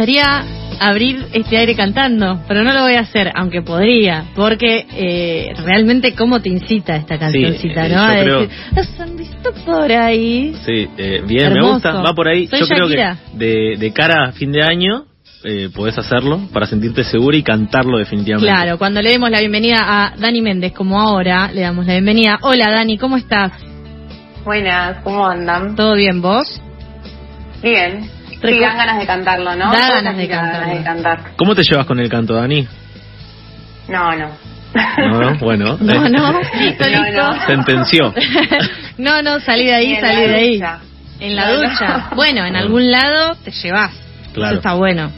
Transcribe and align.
gustaría 0.00 0.44
abrir 0.80 1.26
este 1.34 1.58
aire 1.58 1.76
cantando, 1.76 2.40
pero 2.48 2.64
no 2.64 2.72
lo 2.72 2.80
voy 2.82 2.94
a 2.94 3.00
hacer, 3.00 3.30
aunque 3.34 3.60
podría, 3.60 4.24
porque 4.34 4.86
eh, 4.94 5.52
realmente 5.62 6.14
cómo 6.14 6.40
te 6.40 6.48
incita 6.48 6.96
esta 6.96 7.18
cancioncita, 7.18 7.86
eh, 7.86 7.88
¿no? 7.90 7.96
yo 7.96 8.02
A 8.02 8.22
creo- 8.22 8.40
decir, 8.40 8.56
los 8.74 9.00
han 9.00 9.16
visto 9.18 9.52
por 9.66 9.92
ahí. 9.92 10.54
Sí, 10.64 10.88
eh, 10.96 11.22
bien, 11.26 11.52
me 11.52 11.60
gusta, 11.70 11.92
va 12.00 12.14
por 12.14 12.28
ahí. 12.28 12.46
Soy 12.46 12.60
Yo 12.60 12.66
creo 12.66 12.88
que 12.88 12.96
de, 13.36 13.76
de 13.78 13.92
cara 13.92 14.28
a 14.28 14.32
fin 14.32 14.50
de 14.52 14.62
año 14.62 15.04
eh, 15.44 15.68
podés 15.74 15.98
hacerlo 15.98 16.48
para 16.50 16.64
sentirte 16.64 17.04
segura 17.04 17.36
y 17.36 17.42
cantarlo 17.42 17.98
definitivamente. 17.98 18.50
Claro, 18.50 18.78
cuando 18.78 19.02
le 19.02 19.10
demos 19.10 19.30
la 19.30 19.40
bienvenida 19.40 19.80
a 19.82 20.14
Dani 20.16 20.40
Méndez, 20.40 20.72
como 20.72 20.98
ahora, 20.98 21.52
le 21.52 21.60
damos 21.60 21.84
la 21.84 21.92
bienvenida. 21.92 22.38
Hola 22.40 22.70
Dani, 22.70 22.96
¿cómo 22.96 23.18
estás? 23.18 23.52
Buenas, 24.46 25.02
¿cómo 25.04 25.26
andan? 25.26 25.76
¿Todo 25.76 25.94
bien 25.94 26.22
vos? 26.22 26.58
Bien. 27.62 28.08
Recu- 28.40 28.48
Sí, 28.48 28.60
dan 28.60 28.76
ganas 28.76 28.98
de 28.98 29.06
cantarlo, 29.06 29.54
¿no? 29.56 29.72
Da 29.72 29.90
ganas 29.90 30.16
de 30.16 30.26
ganas 30.26 30.66
de 30.68 30.82
cantar. 30.82 31.20
¿Cómo 31.36 31.54
te 31.54 31.62
llevas 31.62 31.86
con 31.86 31.98
el 32.00 32.08
canto, 32.08 32.34
Dani? 32.34 32.66
No, 33.88 34.14
no. 34.16 34.28
No, 34.98 35.20
no, 35.20 35.38
bueno. 35.38 35.76
No, 35.80 36.08
no, 36.08 36.40
listo, 36.58 36.84
No, 36.88 37.02
listo. 37.04 37.22
no. 37.34 37.46
Sentenció. 37.46 38.14
no, 38.98 39.22
no, 39.22 39.40
salí 39.40 39.64
de 39.66 39.74
ahí, 39.74 39.96
salí 40.00 40.20
de 40.28 40.34
ahí. 40.34 40.54
ducha. 40.58 40.78
En 41.18 41.36
la 41.36 41.46
No, 41.50 41.54
no. 41.62 41.68
ducha. 41.70 42.10
Bueno, 42.14 42.44
en 42.46 42.56
algún 42.56 42.90
lado 42.90 43.34
te 43.44 43.50
llevas. 43.50 43.92
Claro. 44.32 44.50
Eso 44.52 44.56
está 44.58 44.74
bueno. 44.74 45.10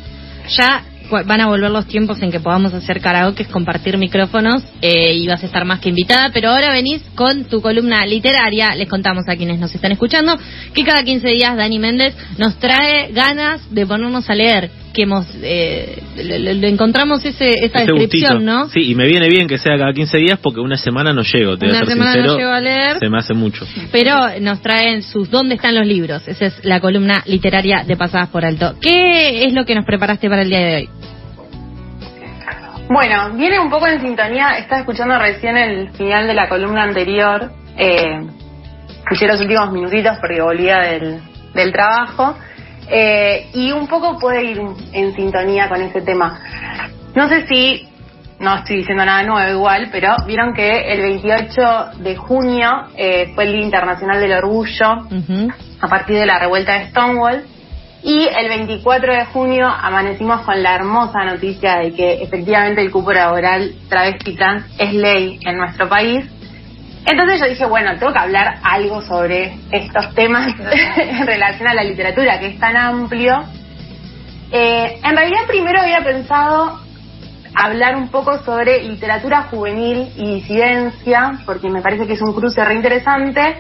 Ya 0.59 0.83
van 1.25 1.41
a 1.41 1.47
volver 1.47 1.71
los 1.71 1.87
tiempos 1.87 2.21
en 2.23 2.31
que 2.31 2.41
podamos 2.41 2.75
hacer 2.75 3.01
karaoke, 3.01 3.45
compartir 3.47 3.99
micrófonos 3.99 4.63
eh, 4.81 5.15
y 5.15 5.27
vas 5.27 5.43
a 5.43 5.47
estar 5.47 5.65
más 5.65 5.81
que 5.81 5.89
invitada, 5.91 6.31
pero 6.33 6.51
ahora 6.51 6.73
venís 6.73 7.03
con 7.15 7.45
tu 7.45 7.61
columna 7.61 8.05
literaria. 8.07 8.75
Les 8.75 8.89
contamos 8.89 9.25
a 9.29 9.37
quienes 9.37 9.59
nos 9.59 9.75
están 9.75 9.93
escuchando 9.93 10.39
que 10.75 10.85
cada 10.85 11.03
15 11.03 11.29
días 11.29 11.57
Dani 11.57 11.79
Méndez 11.79 12.15
nos 12.39 12.59
trae 12.59 13.11
ganas 13.13 13.61
de 13.75 13.87
ponernos 13.87 14.29
a 14.31 14.35
leer, 14.35 14.71
que 14.95 15.03
hemos 15.03 15.27
eh, 15.43 16.03
le, 16.17 16.69
encontramos 16.69 17.25
ese, 17.25 17.49
esa 17.49 17.83
Ese 17.83 17.93
descripción, 17.93 18.33
gustito. 18.35 18.41
¿no? 18.41 18.69
Sí, 18.69 18.91
y 18.91 18.95
me 18.95 19.07
viene 19.07 19.29
bien 19.29 19.49
que 19.49 19.59
sea 19.59 19.77
cada 19.79 19.93
15 19.93 20.19
días 20.19 20.39
porque 20.43 20.61
una 20.61 20.77
semana 20.77 21.13
no 21.13 21.23
llego, 21.23 21.57
te 21.57 21.67
voy 21.67 21.75
a 21.75 21.79
Una 21.79 21.87
ser 21.87 21.95
semana 21.95 22.13
sincero. 22.13 22.33
no 22.33 22.39
llego 22.39 22.51
a 22.51 22.61
leer. 22.61 22.99
Se 22.99 23.09
me 23.09 23.19
hace 23.19 23.35
mucho. 23.35 23.67
pero 23.91 24.39
nos 24.41 24.61
traen 24.61 25.03
sus 25.03 25.31
¿Dónde 25.33 25.55
están 25.55 25.75
los 25.75 25.87
libros? 25.87 26.29
Esa 26.29 26.47
es 26.47 26.65
la 26.65 26.79
columna 26.81 27.23
literaria 27.27 27.85
de 27.87 27.97
Pasadas 27.97 28.29
por 28.29 28.45
Alto. 28.45 28.75
¿Qué 28.83 29.45
es 29.47 29.55
lo 29.55 29.65
que 29.65 29.75
nos 29.75 29.87
preparaste 29.87 30.29
para 30.29 30.43
el 30.43 30.51
día 30.51 30.59
de 30.61 30.77
hoy? 30.77 30.89
Bueno, 32.93 33.31
viene 33.31 33.59
un 33.59 33.71
poco 33.71 33.87
en 33.87 34.03
sintonía. 34.03 34.59
Estaba 34.59 34.83
escuchando 34.83 35.19
recién 35.19 35.57
el 35.57 35.93
final 35.93 36.27
de 36.27 36.35
la 36.35 36.47
columna 36.47 36.83
anterior. 36.83 37.51
Eh, 37.75 38.21
escuché 38.99 39.27
los 39.27 39.41
últimos 39.41 39.73
minutitos 39.73 40.19
porque 40.21 40.43
volvía 40.43 40.79
del, 40.81 41.23
del 41.55 41.73
trabajo. 41.73 42.35
Eh, 42.91 43.49
y 43.55 43.73
un 43.73 43.89
poco 43.89 44.19
puede 44.19 44.45
ir 44.45 44.61
en 44.93 45.15
sintonía 45.15 45.71
con 45.71 45.81
ese 45.81 46.03
tema. 46.03 46.39
No 47.15 47.31
sé 47.31 47.47
si, 47.47 47.89
no 48.41 48.57
estoy 48.57 48.79
diciendo 48.79 49.07
nada 49.07 49.23
nuevo 49.23 49.51
igual, 49.51 49.89
pero 49.91 50.15
vieron 50.27 50.53
que 50.53 50.93
el 50.93 51.01
28 51.01 52.01
de 52.01 52.17
junio 52.17 52.89
eh, 52.95 53.33
fue 53.35 53.45
el 53.45 53.53
Día 53.55 53.63
Internacional 53.63 54.21
del 54.21 54.33
Orgullo 54.33 55.07
a 55.81 55.89
partir 55.89 56.17
de 56.17 56.27
la 56.27 56.39
revuelta 56.39 56.75
de 56.75 56.91
Stonewall. 56.91 57.45
Y 58.05 58.27
el 58.27 58.49
24 58.49 59.13
de 59.13 59.25
junio 59.27 59.69
amanecimos 59.69 60.41
con 60.41 60.61
la 60.61 60.75
hermosa 60.75 61.25
noticia 61.25 61.77
de 61.77 61.93
que 61.93 62.23
efectivamente 62.23 62.81
el 62.81 62.91
cupo 62.91 63.13
laboral 63.13 63.75
travesti 63.89 64.35
trans 64.35 64.65
es 64.77 64.93
ley 64.93 65.39
en 65.45 65.57
nuestro 65.57 65.89
país. 65.89 66.25
Entonces 67.07 67.41
yo 67.41 67.47
dije, 67.47 67.65
bueno, 67.67 67.97
tengo 67.99 68.13
que 68.13 68.19
hablar 68.19 68.59
algo 68.65 69.03
sobre 69.03 69.57
estos 69.71 70.13
temas 70.15 70.53
en 70.97 71.27
relación 71.27 71.69
a 71.69 71.75
la 71.75 71.85
literatura, 71.85 72.41
que 72.41 72.49
es 72.49 72.59
tan 72.59 72.77
amplio. 72.77 73.45
Eh, 74.51 75.01
en 75.03 75.17
realidad 75.17 75.47
primero 75.47 75.81
había 75.81 76.03
pensado 76.03 76.82
hablar 77.55 77.97
un 77.97 78.09
poco 78.09 78.39
sobre 78.45 78.83
literatura 78.83 79.43
juvenil 79.51 80.13
y 80.17 80.35
disidencia, 80.37 81.41
porque 81.45 81.69
me 81.71 81.83
parece 81.83 82.07
que 82.07 82.15
es 82.15 82.23
un 82.23 82.33
cruce 82.33 82.65
re 82.65 82.75
interesante. 82.75 83.59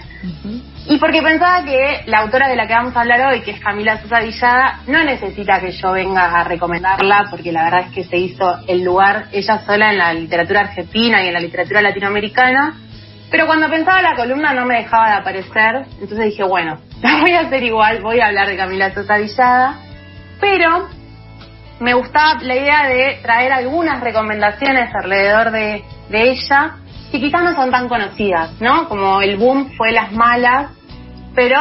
Y 0.87 0.99
porque 0.99 1.23
pensaba 1.23 1.65
que 1.65 2.03
la 2.07 2.21
autora 2.21 2.49
de 2.49 2.57
la 2.57 2.67
que 2.67 2.75
vamos 2.75 2.97
a 2.97 3.01
hablar 3.01 3.33
hoy, 3.33 3.41
que 3.43 3.53
es 3.53 3.61
Camila 3.61 4.01
Sosa 4.03 4.21
Villada, 4.21 4.81
no 4.89 5.05
necesita 5.05 5.61
que 5.61 5.73
yo 5.73 5.93
venga 5.93 6.25
a 6.25 6.45
recomendarla, 6.45 7.27
porque 7.31 7.53
la 7.53 7.65
verdad 7.65 7.87
es 7.89 7.95
que 7.95 8.05
se 8.05 8.17
hizo 8.17 8.59
el 8.67 8.83
lugar 8.83 9.27
ella 9.33 9.61
sola 9.65 9.93
en 9.93 9.99
la 9.99 10.13
literatura 10.13 10.61
argentina 10.61 11.23
y 11.23 11.29
en 11.29 11.35
la 11.35 11.41
literatura 11.41 11.83
latinoamericana. 11.83 12.75
Pero 13.31 13.47
cuando 13.47 13.71
pensaba 13.71 14.03
la 14.03 14.17
columna 14.17 14.53
no 14.53 14.67
me 14.67 14.79
dejaba 14.79 15.09
de 15.09 15.17
aparecer, 15.17 15.87
entonces 16.01 16.27
dije, 16.27 16.43
bueno, 16.43 16.79
la 17.03 17.21
voy 17.21 17.33
a 17.33 17.41
hacer 17.41 17.63
igual, 17.63 18.03
voy 18.03 18.21
a 18.21 18.27
hablar 18.27 18.49
de 18.49 18.57
Camila 18.57 18.93
Sosa 18.93 19.19
Villada. 19.19 19.77
Pero 20.41 20.89
me 21.82 21.94
gustaba 21.94 22.41
la 22.43 22.54
idea 22.54 22.87
de 22.87 23.19
traer 23.22 23.53
algunas 23.53 24.00
recomendaciones 24.00 24.94
alrededor 24.94 25.50
de, 25.50 25.84
ella 26.10 26.76
que 27.10 27.20
quizás 27.20 27.43
no 27.43 27.54
son 27.54 27.70
tan 27.70 27.88
conocidas, 27.88 28.60
¿no? 28.60 28.88
Como 28.88 29.20
el 29.20 29.37
boom 29.37 29.72
fue 29.76 29.93
Las 29.93 30.12
Malas, 30.12 30.70
pero 31.34 31.59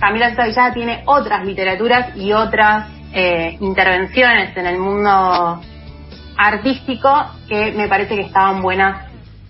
Camila 0.00 0.30
Villada 0.30 0.72
tiene 0.72 1.02
otras 1.06 1.44
literaturas 1.44 2.16
y 2.16 2.32
otras 2.32 2.88
eh, 3.12 3.56
intervenciones 3.60 4.56
en 4.56 4.66
el 4.66 4.78
mundo 4.78 5.60
artístico 6.36 7.12
que 7.48 7.72
me 7.72 7.88
parece 7.88 8.14
que 8.14 8.22
estaban 8.22 8.62
buenas 8.62 9.07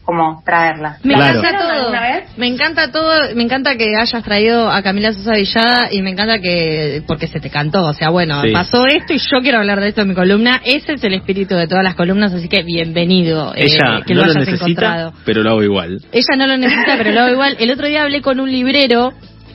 como 0.09 0.43
traerlas. 0.43 1.05
Me 1.05 1.13
Claro. 1.13 1.39
encanta 1.39 1.59
todo. 1.69 1.93
Me 2.39 2.47
encanta 2.47 2.91
todo. 2.91 3.35
Me 3.35 3.43
encanta 3.43 3.77
que 3.77 3.95
hayas 3.95 4.25
traído 4.25 4.71
a 4.71 4.83
Camila 4.83 5.13
Sosa 5.13 5.35
Villada 5.35 5.89
y 5.93 6.01
me 6.01 6.09
encanta 6.09 6.39
que 6.39 7.03
porque 7.07 7.27
se 7.27 7.41
te 7.41 7.51
cantó. 7.51 7.85
O 7.85 7.93
sea, 7.93 8.09
bueno, 8.09 8.41
Sí. 8.41 8.49
pasó 8.51 8.87
esto 8.87 9.13
y 9.13 9.19
yo 9.19 9.43
quiero 9.43 9.59
hablar 9.59 9.81
de 9.83 9.89
esto 9.89 10.01
en 10.01 10.09
mi 10.09 10.15
columna. 10.15 10.63
Ese 10.65 10.95
es 10.95 11.05
el 11.05 11.13
espíritu 11.13 11.57
de 11.57 11.67
todas 11.69 11.85
las 11.85 11.95
columnas, 11.95 12.33
así 12.33 12.49
que 12.49 12.63
bienvenido. 12.63 13.53
eh, 13.55 13.65
Ella 13.67 14.01
que 14.07 14.15
no 14.15 14.21
lo 14.23 14.29
lo 14.29 14.33
hayas 14.33 14.47
necesita, 14.49 14.65
encontrado. 14.87 15.13
pero 15.27 15.43
lo 15.43 15.51
hago 15.51 15.63
igual. 15.63 16.01
Ella 16.11 16.37
no 16.39 16.47
lo 16.47 16.57
necesita, 16.57 16.95
pero 16.97 17.11
lo 17.13 17.21
hago 17.21 17.33
igual. 17.33 17.57
El 17.61 17.71
otro 17.71 17.87
día 17.87 18.03
hablé 18.03 18.23
con 18.23 18.41
un 18.41 18.51
librero 18.51 19.11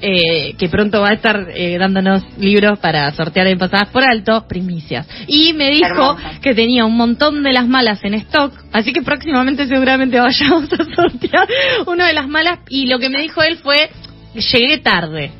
eh, 0.05 0.55
que 0.57 0.67
pronto 0.67 0.99
va 0.99 1.11
a 1.11 1.13
estar 1.13 1.47
eh, 1.55 1.77
dándonos 1.77 2.23
libros 2.37 2.77
para 2.79 3.09
sortear 3.13 3.47
en 3.47 3.57
pasadas 3.57 3.87
por 3.87 4.03
alto, 4.03 4.45
primicias. 4.49 5.07
Y 5.27 5.53
me 5.53 5.71
dijo 5.71 6.17
Hermosa. 6.17 6.41
que 6.41 6.53
tenía 6.53 6.83
un 6.83 6.97
montón 6.97 7.41
de 7.41 7.53
las 7.53 7.65
malas 7.65 8.03
en 8.03 8.15
stock, 8.15 8.53
así 8.73 8.91
que 8.91 9.01
próximamente 9.01 9.65
seguramente 9.65 10.19
vayamos 10.19 10.67
a 10.73 10.83
sortear 10.95 11.47
una 11.87 12.07
de 12.07 12.13
las 12.13 12.27
malas. 12.27 12.59
Y 12.67 12.87
lo 12.87 12.99
que 12.99 13.07
me 13.07 13.21
dijo 13.21 13.41
él 13.43 13.59
fue, 13.63 13.91
llegué 14.35 14.79
tarde. 14.79 15.31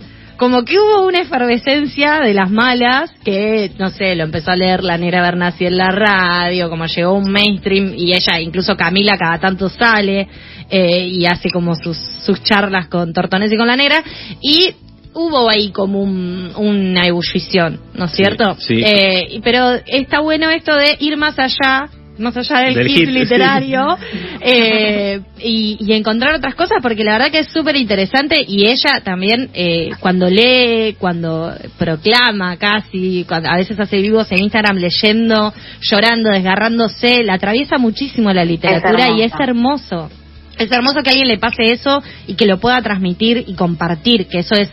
Como 0.44 0.66
que 0.66 0.78
hubo 0.78 1.06
una 1.08 1.20
efervescencia 1.22 2.20
de 2.20 2.34
las 2.34 2.52
malas 2.52 3.10
que, 3.24 3.72
no 3.80 3.90
sé, 3.90 4.14
lo 4.14 4.26
empezó 4.26 4.52
a 4.52 4.58
leer 4.58 4.84
la 4.84 4.98
Negra 4.98 5.22
Bernasi 5.22 5.68
en 5.68 5.78
la 5.78 5.88
radio, 5.90 6.70
como 6.70 6.86
llegó 6.86 7.14
un 7.14 7.32
mainstream 7.32 7.94
y 7.96 8.12
ella, 8.12 8.42
incluso 8.42 8.76
Camila, 8.76 9.18
cada 9.18 9.40
tanto 9.40 9.70
sale 9.70 10.28
eh, 10.70 11.08
y 11.08 11.26
hace 11.28 11.50
como 11.50 11.76
sus, 11.76 11.96
sus 12.26 12.44
charlas 12.44 12.88
con 12.88 13.14
Tortones 13.14 13.54
y 13.54 13.56
con 13.56 13.68
la 13.68 13.78
Negra. 13.78 14.04
Y 14.42 14.76
hubo 15.14 15.50
ahí 15.50 15.72
como 15.72 16.02
un- 16.02 16.52
una 16.58 17.08
ebullición, 17.08 17.80
¿no 17.94 18.04
es 18.04 18.12
Sí, 18.12 18.18
cierto? 18.18 18.56
sí. 18.60 18.84
Eh, 18.84 19.26
y- 19.36 19.40
pero 19.40 19.72
está 19.86 20.20
bueno 20.20 20.50
esto 20.50 20.76
de 20.76 20.98
ir 21.00 21.16
más 21.16 21.40
allá 21.40 21.86
más 22.18 22.36
allá 22.38 22.60
del, 22.60 22.76
Del 22.76 22.88
hit, 22.88 22.98
hit, 22.98 23.06
sí. 23.08 23.12
literario 23.12 23.98
eh, 24.42 25.22
y, 25.40 25.78
y 25.80 25.94
encontrar 25.94 26.36
otras 26.36 26.56
cosas 26.56 26.78
porque 26.82 27.04
la 27.04 27.14
verdad 27.14 27.32
que 27.32 27.40
es 27.40 27.48
súper 27.48 27.76
interesante 27.76 28.44
y 28.48 28.68
ella 28.68 29.02
también 29.04 29.50
eh, 29.54 29.92
cuando 30.00 30.30
lee, 30.30 30.96
cuando 31.00 31.54
proclama 31.78 32.58
casi, 32.58 33.26
cuando 33.28 33.50
a 33.50 33.58
veces 33.58 33.80
hace 33.80 33.98
vivos 33.98 34.32
en 34.32 34.40
Instagram 34.40 34.78
leyendo, 34.78 35.54
llorando, 35.82 36.30
desgarrándose, 36.32 37.24
la 37.24 37.36
atraviesa 37.36 37.78
muchísimo 37.78 38.32
la 38.32 38.46
literatura 38.46 39.10
y 39.10 39.22
es 39.22 39.34
hermoso. 39.40 40.10
Es 40.58 40.72
hermoso 40.72 41.02
que 41.02 41.10
a 41.10 41.14
alguien 41.14 41.28
le 41.28 41.40
pase 41.40 41.72
eso 41.72 42.04
y 42.28 42.36
que 42.36 42.46
lo 42.46 42.60
pueda 42.60 42.80
transmitir 42.82 43.44
y 43.48 43.56
compartir, 43.56 44.28
que 44.28 44.40
eso 44.40 44.54
es 44.54 44.70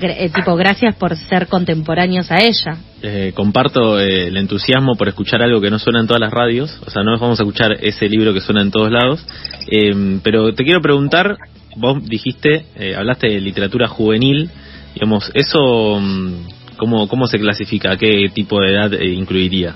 eh, 0.00 0.30
tipo 0.34 0.56
gracias 0.56 0.94
por 0.96 1.16
ser 1.16 1.46
contemporáneos 1.46 2.30
a 2.30 2.38
ella. 2.42 2.76
Eh, 3.02 3.32
comparto 3.34 3.98
eh, 3.98 4.28
el 4.28 4.36
entusiasmo 4.36 4.94
por 4.96 5.08
escuchar 5.08 5.42
algo 5.42 5.60
que 5.60 5.70
no 5.70 5.78
suena 5.78 6.00
en 6.00 6.06
todas 6.06 6.20
las 6.20 6.32
radios, 6.32 6.80
o 6.86 6.90
sea, 6.90 7.02
no 7.02 7.18
vamos 7.18 7.38
a 7.40 7.42
escuchar 7.42 7.72
ese 7.80 8.08
libro 8.08 8.32
que 8.34 8.40
suena 8.40 8.62
en 8.62 8.70
todos 8.70 8.90
lados, 8.90 9.24
Eh, 9.68 10.20
pero 10.22 10.52
te 10.54 10.62
quiero 10.64 10.80
preguntar, 10.80 11.36
vos 11.76 12.04
dijiste, 12.04 12.66
eh, 12.76 12.94
hablaste 12.94 13.28
de 13.28 13.40
literatura 13.40 13.88
juvenil, 13.88 14.50
digamos, 14.94 15.30
eso, 15.34 15.98
mm, 16.00 16.32
¿cómo, 16.76 17.08
cómo 17.08 17.26
se 17.26 17.38
clasifica? 17.38 17.96
¿Qué 17.96 18.30
tipo 18.32 18.60
de 18.60 18.72
edad 18.72 18.94
eh, 18.94 19.12
incluiría? 19.12 19.74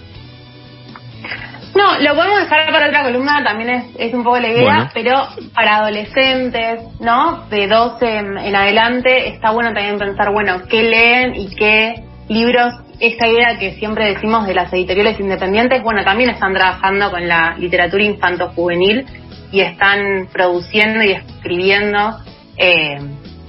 No, 1.75 1.99
lo 2.01 2.15
podemos 2.17 2.41
dejar 2.41 2.71
para 2.73 2.89
otra 2.89 3.03
columna, 3.05 3.43
también 3.45 3.71
es, 3.71 3.85
es 3.99 4.13
un 4.15 4.25
poco 4.25 4.39
la 4.39 4.49
idea, 4.49 4.63
Bueno. 4.65 4.91
pero 4.93 5.29
para 5.55 5.77
adolescentes, 5.77 6.83
¿no? 7.01 7.47
De 7.49 7.67
12 7.69 8.17
en, 8.19 8.39
en 8.39 8.57
adelante, 8.57 9.29
está 9.29 9.51
bueno 9.53 9.73
también 9.73 9.99
pensar, 9.99 10.33
bueno, 10.33 10.63
qué 10.69 10.83
leen 10.83 11.35
y 11.37 11.55
qué 11.55 11.95
libros, 12.29 12.75
esta 12.99 13.27
idea 13.27 13.57
que 13.59 13.73
siempre 13.75 14.13
decimos 14.15 14.47
de 14.47 14.55
las 14.55 14.73
editoriales 14.73 15.19
independientes, 15.21 15.83
bueno, 15.83 16.05
también 16.05 16.31
están 16.31 16.53
trabajando 16.55 17.11
con 17.11 17.27
la 17.27 17.55
literatura 17.59 18.03
infanto-juvenil 18.05 19.07
y 19.53 19.61
están 19.61 20.29
produciendo 20.33 21.03
y 21.03 21.13
escribiendo 21.13 22.19
eh, 22.57 22.99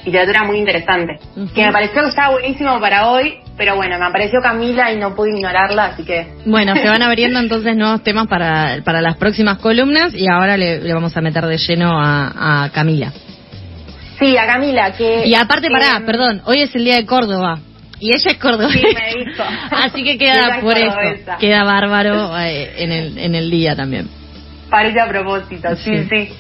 literatura 0.06 0.44
muy 0.46 0.58
interesante. 0.58 1.20
Que 1.54 1.66
me 1.66 1.72
pareció 1.72 2.02
que 2.02 2.10
estaba 2.10 2.32
buenísimo 2.32 2.80
para 2.80 3.10
hoy, 3.10 3.40
pero 3.58 3.76
bueno, 3.76 3.98
me 4.00 4.06
apareció 4.06 4.40
Camila 4.42 4.92
y 4.92 4.98
no 4.98 5.16
pude 5.16 5.32
ignorarla, 5.36 5.86
así 5.88 6.04
que... 6.04 6.34
Bueno, 6.46 6.76
se 6.76 6.88
van 6.88 7.02
abriendo 7.04 7.40
entonces 7.40 7.76
nuevos 7.76 8.04
temas 8.04 8.28
para, 8.28 8.78
para 8.84 9.02
las 9.02 9.18
próximas 9.18 9.58
columnas 9.60 10.14
y 10.14 10.28
ahora 10.28 10.58
le, 10.58 10.94
vamos 10.94 11.16
a 11.16 11.22
meter 11.22 11.46
de 11.46 11.58
lleno 11.58 11.92
a, 11.94 12.70
Camila. 12.74 13.12
Sí, 14.20 14.38
a 14.38 14.46
Camila, 14.46 14.92
que... 14.94 15.28
Y 15.28 15.36
aparte, 15.36 15.70
pará, 15.70 16.02
perdón, 16.06 16.42
hoy 16.46 16.62
es 16.62 16.74
el 16.76 16.86
día 16.86 16.96
de 16.96 17.06
Córdoba. 17.06 17.60
Y 18.00 18.16
ella 18.16 18.32
es 18.32 18.38
cordobesa. 18.40 18.80
Sí, 18.80 18.96
me 18.96 19.26
dijo. 19.26 19.44
Así 19.72 20.04
que 20.04 20.18
queda 20.18 20.60
por 20.62 20.76
eso. 20.76 20.98
Queda 21.40 21.64
bárbaro 21.64 22.36
eh, 22.40 22.84
en, 22.84 22.92
el, 22.92 23.18
en 23.20 23.36
el 23.36 23.52
día 23.52 23.76
también. 23.76 24.10
Parece 24.72 25.00
a 25.00 25.08
propósito, 25.08 25.76
sí, 25.76 26.08
sí. 26.10 26.34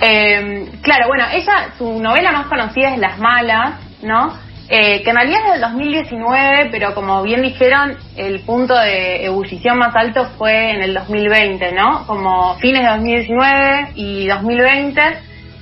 Eh, 0.00 0.68
claro, 0.82 1.08
bueno, 1.08 1.24
ella, 1.32 1.72
su 1.76 2.00
novela 2.00 2.30
más 2.30 2.46
conocida 2.46 2.94
es 2.94 2.98
Las 2.98 3.18
Malas, 3.18 3.74
¿no? 4.02 4.38
Eh, 4.72 5.02
que 5.02 5.10
en 5.10 5.16
realidad 5.16 5.40
es 5.46 5.52
del 5.54 5.60
2019, 5.62 6.68
pero 6.70 6.94
como 6.94 7.24
bien 7.24 7.42
dijeron, 7.42 7.96
el 8.16 8.38
punto 8.42 8.78
de 8.78 9.24
ebullición 9.24 9.76
más 9.78 9.96
alto 9.96 10.26
fue 10.38 10.70
en 10.70 10.82
el 10.82 10.94
2020, 10.94 11.72
¿no? 11.72 12.06
Como 12.06 12.54
fines 12.58 12.84
de 12.84 12.88
2019 12.88 13.88
y 13.96 14.28
2020 14.28 15.00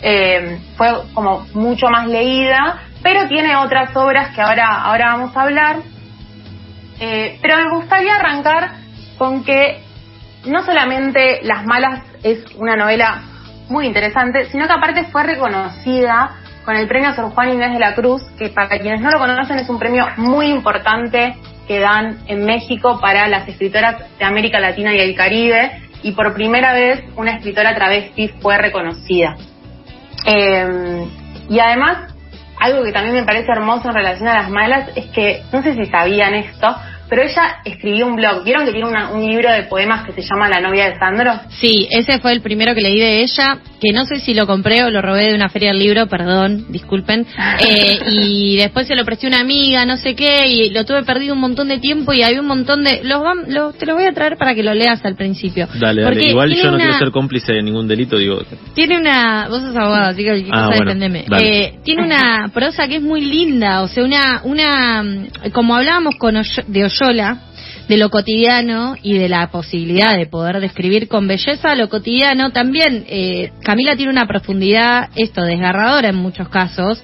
eh, 0.02 0.58
fue 0.76 0.88
como 1.14 1.46
mucho 1.54 1.88
más 1.88 2.06
leída, 2.06 2.82
pero 3.02 3.26
tiene 3.28 3.56
otras 3.56 3.96
obras 3.96 4.34
que 4.34 4.42
ahora, 4.42 4.82
ahora 4.82 5.14
vamos 5.14 5.34
a 5.34 5.42
hablar. 5.42 5.76
Eh, 7.00 7.38
pero 7.40 7.56
me 7.56 7.76
gustaría 7.76 8.14
arrancar 8.14 8.72
con 9.16 9.42
que 9.42 9.80
no 10.44 10.62
solamente 10.66 11.40
Las 11.44 11.64
Malas 11.64 12.02
es 12.22 12.44
una 12.56 12.76
novela 12.76 13.22
muy 13.70 13.86
interesante, 13.86 14.50
sino 14.50 14.66
que 14.66 14.72
aparte 14.74 15.04
fue 15.04 15.22
reconocida 15.22 16.36
con 16.68 16.76
el 16.76 16.86
premio 16.86 17.14
Sor 17.14 17.30
Juan 17.30 17.54
Inés 17.54 17.72
de 17.72 17.78
la 17.78 17.94
Cruz, 17.94 18.22
que 18.38 18.50
para 18.50 18.68
quienes 18.78 19.00
no 19.00 19.08
lo 19.08 19.18
conocen 19.18 19.58
es 19.58 19.70
un 19.70 19.78
premio 19.78 20.06
muy 20.18 20.48
importante 20.48 21.34
que 21.66 21.80
dan 21.80 22.18
en 22.26 22.44
México 22.44 23.00
para 23.00 23.26
las 23.26 23.48
escritoras 23.48 23.96
de 24.18 24.24
América 24.26 24.60
Latina 24.60 24.94
y 24.94 24.98
el 24.98 25.16
Caribe, 25.16 25.80
y 26.02 26.12
por 26.12 26.34
primera 26.34 26.74
vez 26.74 27.04
una 27.16 27.36
escritora 27.36 27.74
travesti 27.74 28.28
fue 28.42 28.58
reconocida. 28.58 29.34
Eh, 30.26 31.06
y 31.48 31.58
además, 31.58 32.14
algo 32.60 32.84
que 32.84 32.92
también 32.92 33.14
me 33.14 33.22
parece 33.22 33.50
hermoso 33.50 33.88
en 33.88 33.94
relación 33.94 34.28
a 34.28 34.34
las 34.34 34.50
malas 34.50 34.90
es 34.94 35.06
que, 35.06 35.44
no 35.50 35.62
sé 35.62 35.72
si 35.72 35.86
sabían 35.86 36.34
esto, 36.34 36.76
pero 37.08 37.22
ella 37.22 37.60
escribió 37.64 38.06
un 38.06 38.16
blog. 38.16 38.44
¿Vieron 38.44 38.66
que 38.66 38.72
tiene 38.72 38.88
un 38.88 39.26
libro 39.26 39.50
de 39.50 39.64
poemas 39.64 40.04
que 40.04 40.12
se 40.12 40.22
llama 40.22 40.48
La 40.48 40.60
novia 40.60 40.90
de 40.90 40.98
Sandro? 40.98 41.32
Sí, 41.50 41.88
ese 41.90 42.18
fue 42.20 42.32
el 42.32 42.40
primero 42.40 42.74
que 42.74 42.82
leí 42.82 42.98
de 42.98 43.22
ella, 43.22 43.58
que 43.80 43.92
no 43.92 44.04
sé 44.04 44.20
si 44.20 44.34
lo 44.34 44.46
compré 44.46 44.84
o 44.84 44.90
lo 44.90 45.00
robé 45.00 45.28
de 45.28 45.34
una 45.34 45.48
feria 45.48 45.70
del 45.70 45.78
libro, 45.78 46.06
perdón, 46.06 46.66
disculpen. 46.70 47.26
Eh, 47.60 47.98
y 48.12 48.56
después 48.56 48.86
se 48.86 48.94
lo 48.94 49.04
presté 49.04 49.26
a 49.26 49.30
una 49.30 49.40
amiga, 49.40 49.84
no 49.84 49.96
sé 49.96 50.14
qué, 50.14 50.46
y 50.46 50.70
lo 50.70 50.84
tuve 50.84 51.02
perdido 51.02 51.34
un 51.34 51.40
montón 51.40 51.68
de 51.68 51.78
tiempo 51.78 52.12
y 52.12 52.22
había 52.22 52.40
un 52.40 52.46
montón 52.46 52.84
de... 52.84 53.00
Los, 53.02 53.76
te 53.76 53.84
lo 53.84 53.94
voy 53.94 54.04
a 54.04 54.12
traer 54.12 54.36
para 54.36 54.54
que 54.54 54.62
lo 54.62 54.74
leas 54.74 55.04
al 55.04 55.16
principio. 55.16 55.66
Dale, 55.74 56.02
dale. 56.02 56.28
Igual 56.28 56.54
yo 56.54 56.70
no 56.70 56.76
quiero 56.76 56.92
ser 56.92 57.10
cómplice 57.10 57.52
de 57.52 57.62
ningún 57.62 57.88
delito, 57.88 58.16
digo. 58.16 58.42
Tiene 58.74 58.98
una... 58.98 59.48
Vos 59.48 59.60
sos 59.60 59.76
abogado, 59.76 60.10
así 60.10 60.22
que 60.22 60.46
ah, 60.52 60.70
eh, 61.40 61.78
tiene 61.82 62.04
una 62.04 62.50
prosa 62.54 62.86
que 62.86 62.96
es 62.96 63.02
muy 63.02 63.22
linda, 63.22 63.82
o 63.82 63.88
sea, 63.88 64.04
una... 64.04 64.42
una 64.44 65.04
como 65.52 65.74
hablábamos 65.74 66.14
con 66.16 66.36
de 66.68 66.84
de 66.98 67.96
lo 67.96 68.10
cotidiano 68.10 68.96
y 69.02 69.16
de 69.18 69.28
la 69.28 69.50
posibilidad 69.50 70.16
de 70.16 70.26
poder 70.26 70.60
describir 70.60 71.08
con 71.08 71.28
belleza 71.28 71.74
lo 71.76 71.88
cotidiano. 71.88 72.50
También 72.50 73.04
eh, 73.08 73.52
Camila 73.62 73.96
tiene 73.96 74.12
una 74.12 74.26
profundidad, 74.26 75.10
esto, 75.14 75.42
desgarradora 75.42 76.08
en 76.08 76.16
muchos 76.16 76.48
casos, 76.48 77.02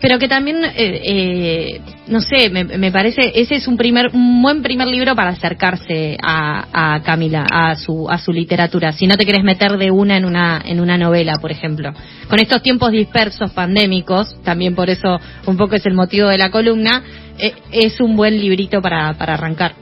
pero 0.00 0.18
que 0.18 0.28
también, 0.28 0.64
eh, 0.64 0.72
eh, 0.76 1.80
no 2.06 2.20
sé, 2.20 2.48
me, 2.48 2.90
parece, 2.90 3.32
ese 3.34 3.56
es 3.56 3.68
un 3.68 3.76
primer, 3.76 4.08
un 4.14 4.42
buen 4.42 4.62
primer 4.62 4.88
libro 4.88 5.14
para 5.14 5.30
acercarse 5.30 6.16
a, 6.22 6.94
a, 6.94 7.02
Camila, 7.02 7.44
a 7.50 7.76
su, 7.76 8.08
a 8.08 8.16
su 8.16 8.32
literatura, 8.32 8.92
si 8.92 9.06
no 9.06 9.16
te 9.16 9.24
quieres 9.24 9.44
meter 9.44 9.76
de 9.76 9.90
una 9.90 10.16
en 10.16 10.24
una, 10.24 10.62
en 10.64 10.80
una 10.80 10.96
novela, 10.96 11.34
por 11.40 11.50
ejemplo. 11.50 11.92
Con 12.28 12.38
estos 12.40 12.62
tiempos 12.62 12.92
dispersos, 12.92 13.50
pandémicos, 13.50 14.40
también 14.42 14.74
por 14.74 14.88
eso 14.88 15.20
un 15.46 15.58
poco 15.58 15.76
es 15.76 15.84
el 15.84 15.94
motivo 15.94 16.28
de 16.28 16.38
la 16.38 16.50
columna, 16.50 17.02
eh, 17.38 17.52
es 17.70 18.00
un 18.00 18.16
buen 18.16 18.40
librito 18.40 18.80
para, 18.80 19.12
para 19.14 19.34
arrancar. 19.34 19.74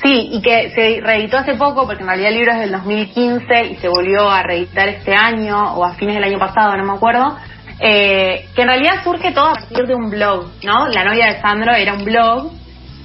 Sí, 0.00 0.30
y 0.32 0.42
que 0.42 0.70
se 0.70 1.00
reeditó 1.00 1.38
hace 1.38 1.54
poco, 1.54 1.86
porque 1.86 2.02
en 2.02 2.08
realidad 2.08 2.30
el 2.30 2.36
libro 2.36 2.52
es 2.52 2.58
del 2.60 2.72
2015 2.72 3.66
y 3.72 3.76
se 3.76 3.88
volvió 3.88 4.28
a 4.28 4.42
reeditar 4.42 4.88
este 4.88 5.14
año 5.14 5.74
o 5.74 5.84
a 5.84 5.94
fines 5.94 6.14
del 6.14 6.24
año 6.24 6.38
pasado, 6.38 6.76
no 6.76 6.84
me 6.84 6.92
acuerdo 6.92 7.36
eh, 7.80 8.46
que 8.54 8.62
en 8.62 8.68
realidad 8.68 9.04
surge 9.04 9.32
todo 9.32 9.48
a 9.48 9.54
partir 9.54 9.86
de 9.86 9.94
un 9.94 10.10
blog, 10.10 10.50
¿no? 10.64 10.88
La 10.88 11.04
novia 11.04 11.26
de 11.26 11.40
Sandro 11.40 11.74
era 11.74 11.94
un 11.94 12.04
blog, 12.04 12.52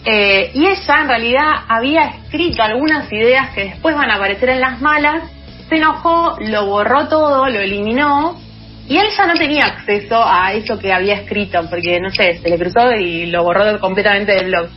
eh, 0.05 0.51
y 0.53 0.65
ella 0.65 1.01
en 1.01 1.07
realidad 1.07 1.51
había 1.67 2.03
escrito 2.05 2.63
algunas 2.63 3.11
ideas 3.11 3.49
que 3.53 3.65
después 3.65 3.95
van 3.95 4.09
a 4.09 4.15
aparecer 4.15 4.49
en 4.49 4.61
las 4.61 4.79
malas, 4.81 5.23
se 5.67 5.75
enojó, 5.75 6.37
lo 6.39 6.65
borró 6.65 7.07
todo, 7.07 7.47
lo 7.49 7.59
eliminó, 7.59 8.39
y 8.87 8.97
él 8.97 9.07
ya 9.17 9.27
no 9.27 9.33
tenía 9.33 9.65
acceso 9.65 10.23
a 10.23 10.53
eso 10.53 10.79
que 10.79 10.93
había 10.93 11.15
escrito, 11.15 11.59
porque 11.69 11.99
no 11.99 12.09
sé, 12.09 12.37
se 12.37 12.49
le 12.49 12.57
cruzó 12.57 12.91
y 12.91 13.25
lo 13.25 13.43
borró 13.43 13.79
completamente 13.79 14.33
del 14.33 14.45
blog. 14.45 14.69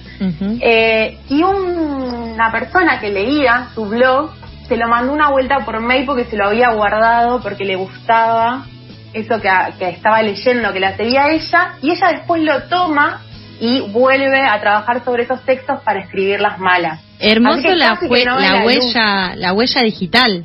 eh, 0.61 1.19
y 1.29 1.43
una 1.43 2.51
persona 2.51 2.99
que 3.01 3.09
leía 3.09 3.69
su 3.75 3.87
blog 3.87 4.33
se 4.69 4.77
lo 4.77 4.89
mandó 4.89 5.13
una 5.13 5.31
vuelta 5.31 5.65
por 5.65 5.81
mail 5.81 6.05
porque 6.07 6.25
se 6.25 6.37
lo 6.37 6.49
había 6.49 6.71
guardado, 6.71 7.41
porque 7.41 7.65
le 7.65 7.77
gustaba 7.77 8.65
eso 9.13 9.41
que, 9.41 9.89
estaba 9.89 10.23
leyendo, 10.23 10.73
que 10.73 10.81
la 10.81 10.97
seguía 10.97 11.31
ella, 11.31 11.75
y 11.83 11.91
ella 11.91 12.09
después 12.13 12.43
lo 12.43 12.63
toma 12.65 13.23
y 13.61 13.81
vuelve 13.93 14.41
a 14.41 14.61
trabajar 14.61 15.05
sobre 15.05 15.25
esos 15.25 15.45
textos 15.45 15.81
para 15.83 16.01
escribir 16.01 16.41
las 16.41 16.59
malas. 16.59 17.01
Hermoso 17.19 17.69
la, 17.75 17.99
la, 18.39 18.65
huella, 18.65 19.35
la 19.37 19.53
huella 19.53 19.83
digital. 19.83 20.45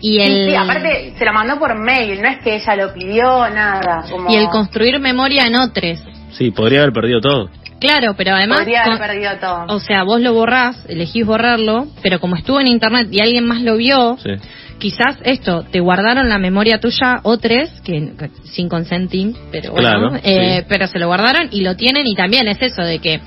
Y 0.00 0.20
el... 0.20 0.50
Sí, 0.50 0.54
aparte 0.56 1.14
se 1.16 1.24
lo 1.24 1.32
mandó 1.32 1.58
por 1.58 1.78
mail, 1.78 2.20
no 2.20 2.28
es 2.28 2.38
que 2.42 2.56
ella 2.56 2.74
lo 2.74 2.92
pidió, 2.92 3.48
nada. 3.50 4.04
Y 4.28 4.36
el 4.36 4.48
construir 4.48 4.98
memoria 4.98 5.44
en 5.46 5.56
otros. 5.56 6.02
Sí, 6.32 6.50
podría 6.50 6.80
haber 6.80 6.92
perdido 6.92 7.20
todo. 7.20 7.50
Claro, 7.78 8.14
pero 8.16 8.34
además... 8.34 8.58
Podría 8.60 8.82
haber 8.82 8.98
perdido 8.98 9.30
todo. 9.38 9.66
O 9.68 9.78
sea, 9.78 10.02
vos 10.02 10.20
lo 10.20 10.34
borrás, 10.34 10.84
elegís 10.88 11.24
borrarlo, 11.24 11.86
pero 12.02 12.18
como 12.18 12.36
estuvo 12.36 12.60
en 12.60 12.66
internet 12.66 13.08
y 13.10 13.22
alguien 13.22 13.46
más 13.46 13.62
lo 13.62 13.76
vio, 13.76 14.16
sí 14.22 14.30
quizás 14.80 15.18
esto, 15.22 15.64
te 15.70 15.78
guardaron 15.78 16.28
la 16.28 16.38
memoria 16.38 16.80
tuya 16.80 17.20
o 17.22 17.38
tres, 17.38 17.70
que, 17.84 18.12
sin 18.44 18.68
consenting, 18.68 19.36
pero 19.52 19.72
bueno, 19.72 20.16
eh, 20.24 20.64
pero 20.68 20.88
se 20.88 20.98
lo 20.98 21.06
guardaron 21.06 21.48
y 21.52 21.60
lo 21.60 21.76
tienen 21.76 22.06
y 22.06 22.16
también 22.16 22.48
es 22.48 22.60
eso 22.60 22.82
de 22.82 22.98
que 22.98 23.20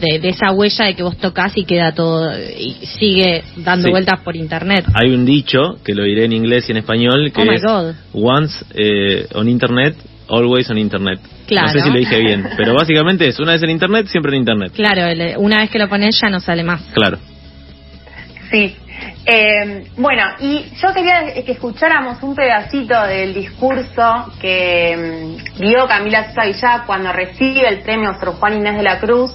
de, 0.00 0.28
esa 0.28 0.50
huella 0.50 0.86
de 0.86 0.94
que 0.94 1.02
vos 1.02 1.16
tocas 1.18 1.52
y 1.56 1.64
queda 1.64 1.92
todo 1.92 2.32
y 2.36 2.74
sigue 2.98 3.44
dando 3.58 3.90
vueltas 3.90 4.20
por 4.20 4.34
internet. 4.34 4.84
Hay 4.94 5.10
un 5.12 5.24
dicho 5.24 5.78
que 5.84 5.94
lo 5.94 6.04
diré 6.04 6.24
en 6.24 6.32
inglés 6.32 6.68
y 6.68 6.72
en 6.72 6.78
español 6.78 7.30
que 7.32 7.42
oh 7.42 7.52
es 7.52 7.62
once 8.12 8.64
eh, 8.74 9.26
on 9.34 9.48
internet, 9.48 9.96
always 10.28 10.68
on 10.70 10.78
internet. 10.78 11.20
No 11.50 11.68
sé 11.68 11.80
si 11.80 11.90
lo 11.90 11.98
dije 11.98 12.18
bien, 12.18 12.48
pero 12.56 12.74
básicamente 12.74 13.28
es 13.28 13.38
una 13.38 13.52
vez 13.52 13.62
en 13.62 13.70
internet, 13.70 14.06
siempre 14.06 14.32
en 14.32 14.40
internet. 14.40 14.72
Claro, 14.74 15.02
una 15.38 15.58
vez 15.58 15.70
que 15.70 15.78
lo 15.78 15.88
pones 15.88 16.18
ya 16.20 16.30
no 16.30 16.40
sale 16.40 16.62
más. 16.62 16.82
Claro. 16.94 17.18
Sí, 18.50 18.76
eh, 19.24 19.84
bueno, 19.96 20.22
y 20.40 20.72
yo 20.76 20.92
quería 20.92 21.32
que 21.32 21.52
escucháramos 21.52 22.22
un 22.22 22.34
pedacito 22.34 23.00
del 23.04 23.34
discurso 23.34 24.32
que 24.40 25.38
mm, 25.56 25.60
dio 25.60 25.86
Camila 25.86 26.32
Sosa 26.34 26.84
cuando 26.86 27.12
recibe 27.12 27.68
el 27.68 27.80
premio 27.80 28.14
Sor 28.14 28.34
Juan 28.34 28.58
Inés 28.58 28.76
de 28.76 28.82
la 28.82 28.98
Cruz. 28.98 29.32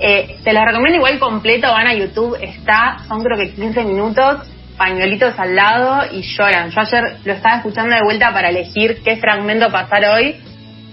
Eh, 0.00 0.38
te 0.44 0.52
lo 0.52 0.64
recomiendo 0.64 0.96
igual 0.98 1.18
completo, 1.18 1.68
van 1.68 1.88
a 1.88 1.94
YouTube, 1.94 2.38
está, 2.40 2.98
son 3.08 3.22
creo 3.22 3.36
que 3.36 3.52
15 3.52 3.84
minutos, 3.84 4.46
pañuelitos 4.76 5.38
al 5.38 5.56
lado 5.56 6.04
y 6.12 6.22
lloran. 6.22 6.70
Yo 6.70 6.80
ayer 6.80 7.18
lo 7.24 7.32
estaba 7.32 7.56
escuchando 7.56 7.94
de 7.94 8.02
vuelta 8.02 8.32
para 8.32 8.48
elegir 8.48 9.02
qué 9.02 9.16
fragmento 9.16 9.70
pasar 9.70 10.04
hoy 10.04 10.36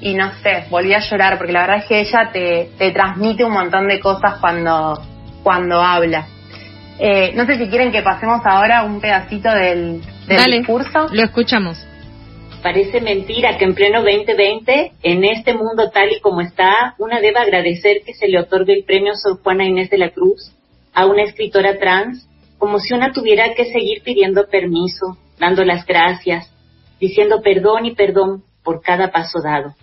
y 0.02 0.14
no 0.14 0.32
sé, 0.42 0.66
volví 0.70 0.94
a 0.94 1.00
llorar 1.00 1.38
porque 1.38 1.54
la 1.54 1.62
verdad 1.62 1.78
es 1.78 1.86
que 1.86 2.00
ella 2.02 2.30
te, 2.34 2.70
te 2.78 2.92
transmite 2.92 3.46
un 3.46 3.54
montón 3.54 3.88
de 3.88 4.00
cosas 4.00 4.40
cuando, 4.42 5.02
cuando 5.44 5.82
habla. 5.82 6.26
Eh, 6.98 7.34
no 7.36 7.46
sé 7.46 7.58
si 7.58 7.68
quieren 7.68 7.92
que 7.92 8.02
pasemos 8.02 8.42
ahora 8.46 8.84
un 8.84 9.02
pedacito 9.02 9.50
del, 9.50 10.02
discurso. 10.28 11.08
Lo 11.12 11.24
escuchamos. 11.24 11.78
Parece 12.64 13.02
mentira 13.02 13.58
que 13.58 13.66
en 13.66 13.76
pleno 13.76 14.02
2020, 14.02 14.94
en 15.04 15.24
este 15.26 15.54
mundo 15.54 15.92
tal 15.92 16.12
y 16.12 16.20
como 16.22 16.42
está, 16.42 16.96
una 16.98 17.20
deba 17.20 17.42
agradecer 17.42 18.02
que 18.06 18.14
se 18.14 18.28
le 18.28 18.40
otorgue 18.40 18.74
el 18.74 18.86
premio 18.86 19.14
Sor 19.16 19.40
Juana 19.44 19.66
Inés 19.66 19.90
de 19.90 19.98
la 19.98 20.10
Cruz 20.10 20.52
a 20.94 21.06
una 21.06 21.24
escritora 21.24 21.78
trans, 21.78 22.28
como 22.58 22.80
si 22.80 22.94
una 22.94 23.12
tuviera 23.12 23.54
que 23.54 23.66
seguir 23.66 24.02
pidiendo 24.02 24.48
permiso, 24.48 25.18
dando 25.38 25.64
las 25.64 25.86
gracias, 25.86 26.50
diciendo 27.00 27.42
perdón 27.44 27.86
y 27.86 27.94
perdón 27.94 28.44
por 28.64 28.82
cada 28.82 29.12
paso 29.12 29.42
dado. 29.44 29.76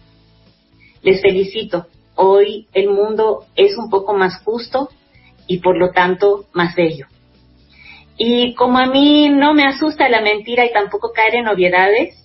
Les 1.03 1.21
felicito. 1.21 1.87
Hoy 2.15 2.67
el 2.73 2.89
mundo 2.91 3.45
es 3.55 3.77
un 3.77 3.91
poco 3.91 4.15
más 4.15 4.43
justo 4.43 4.89
y 5.53 5.59
por 5.59 5.77
lo 5.77 5.91
tanto 5.91 6.47
más 6.55 6.75
bello. 6.75 7.07
Y 8.17 8.55
como 8.55 8.79
a 8.79 8.87
mí 8.87 9.29
no 9.29 9.53
me 9.53 9.67
asusta 9.67 10.09
la 10.09 10.23
mentira 10.23 10.65
y 10.65 10.73
tampoco 10.73 11.13
caer 11.13 11.35
en 11.37 11.49
obviedades, 11.49 12.19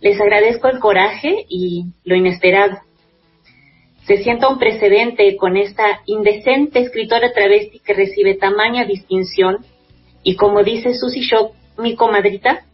Les 0.00 0.20
agradezco 0.20 0.66
el 0.66 0.80
coraje 0.80 1.46
y 1.48 1.84
lo 2.02 2.16
inesperado. 2.16 2.76
Se 4.04 4.16
sienta 4.24 4.48
un 4.48 4.58
precedente 4.58 5.36
con 5.36 5.56
esta 5.56 6.00
indecente 6.06 6.80
escritora 6.80 7.32
travesti 7.32 7.78
que 7.78 7.94
recibe 7.94 8.34
tamaña 8.34 8.84
distinción 8.84 9.58
y 10.24 10.34
como 10.34 10.64
dice 10.64 10.94
Susie 10.94 11.22
Shock, 11.22 11.54
mi 11.78 11.94
comadrita, 11.94 12.64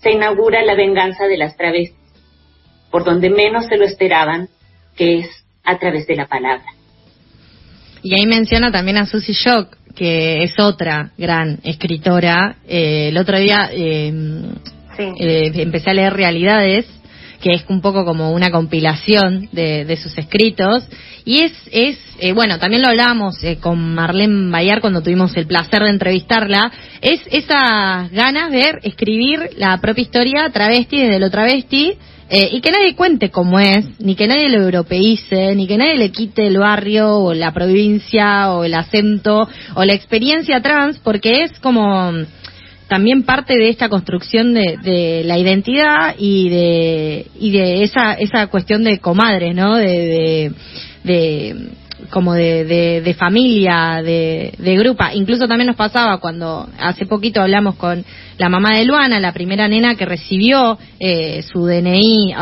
se 0.00 0.12
inaugura 0.12 0.64
la 0.64 0.74
venganza 0.76 1.26
de 1.26 1.36
las 1.36 1.58
travestis, 1.58 1.98
por 2.90 3.04
donde 3.04 3.28
menos 3.28 3.66
se 3.66 3.76
lo 3.76 3.84
esperaban, 3.84 4.48
que 4.96 5.18
es 5.18 5.28
a 5.64 5.78
través 5.78 6.06
de 6.06 6.16
la 6.16 6.26
palabra. 6.26 6.77
Y 8.02 8.14
ahí 8.14 8.26
menciona 8.26 8.70
también 8.70 8.96
a 8.98 9.06
Susie 9.06 9.34
Shock, 9.34 9.76
que 9.94 10.44
es 10.44 10.58
otra 10.58 11.10
gran 11.18 11.58
escritora. 11.64 12.56
Eh, 12.66 13.08
el 13.08 13.18
otro 13.18 13.38
día 13.38 13.68
eh, 13.72 14.12
eh, 15.18 15.52
empecé 15.54 15.90
a 15.90 15.94
leer 15.94 16.12
Realidades, 16.12 16.86
que 17.42 17.52
es 17.52 17.64
un 17.68 17.80
poco 17.80 18.04
como 18.04 18.32
una 18.32 18.50
compilación 18.50 19.48
de, 19.52 19.98
sus 20.00 20.16
escritos. 20.16 20.84
Y 21.24 21.42
es, 21.42 21.52
es 21.72 21.98
bueno, 22.34 22.58
también 22.58 22.82
lo 22.82 22.88
hablábamos 22.88 23.36
con 23.60 23.94
Marlene 23.94 24.50
Bayar 24.50 24.80
cuando 24.80 25.02
tuvimos 25.02 25.36
el 25.36 25.46
placer 25.46 25.82
de 25.82 25.90
entrevistarla, 25.90 26.72
es 27.00 27.20
esas 27.30 28.10
ganas 28.10 28.50
de 28.50 28.78
escribir 28.82 29.50
la 29.56 29.78
propia 29.78 30.02
historia 30.02 30.50
travesti 30.52 31.00
desde 31.00 31.20
lo 31.20 31.30
travesti 31.30 31.96
eh, 32.30 32.48
y 32.52 32.60
que 32.60 32.70
nadie 32.70 32.94
cuente 32.94 33.30
cómo 33.30 33.58
es, 33.58 33.86
ni 34.00 34.14
que 34.14 34.26
nadie 34.26 34.50
lo 34.50 34.62
europeice, 34.62 35.54
ni 35.54 35.66
que 35.66 35.78
nadie 35.78 35.96
le 35.96 36.10
quite 36.10 36.46
el 36.46 36.58
barrio 36.58 37.16
o 37.16 37.32
la 37.32 37.52
provincia 37.52 38.52
o 38.52 38.64
el 38.64 38.74
acento 38.74 39.48
o 39.74 39.84
la 39.84 39.94
experiencia 39.94 40.60
trans, 40.60 40.98
porque 40.98 41.44
es 41.44 41.58
como 41.60 42.12
también 42.86 43.22
parte 43.22 43.54
de 43.54 43.68
esta 43.68 43.88
construcción 43.88 44.54
de, 44.54 45.22
la 45.24 45.38
identidad 45.38 46.14
y 46.18 46.48
de 46.48 47.26
y 47.38 47.50
de 47.50 47.82
esa 47.82 48.12
esa 48.14 48.46
cuestión 48.48 48.84
de 48.84 48.98
comadres, 48.98 49.54
¿no? 49.54 49.76
de, 49.76 50.52
de 51.04 51.68
como 52.10 52.34
de, 52.34 52.64
de, 53.02 53.14
familia, 53.14 54.02
de, 54.02 54.54
de 54.58 54.76
grupa. 54.76 55.14
Incluso 55.14 55.46
también 55.46 55.66
nos 55.66 55.76
pasaba 55.76 56.18
cuando 56.18 56.68
hace 56.78 57.06
poquito 57.06 57.40
hablamos 57.40 57.76
con 57.76 58.04
la 58.38 58.48
mamá 58.48 58.76
de 58.76 58.84
Luana, 58.84 59.20
la 59.20 59.32
primera 59.32 59.68
nena 59.68 59.96
que 59.96 60.06
recibió 60.06 60.78
eh, 61.00 61.42
su 61.42 61.66
DNI 61.66 62.34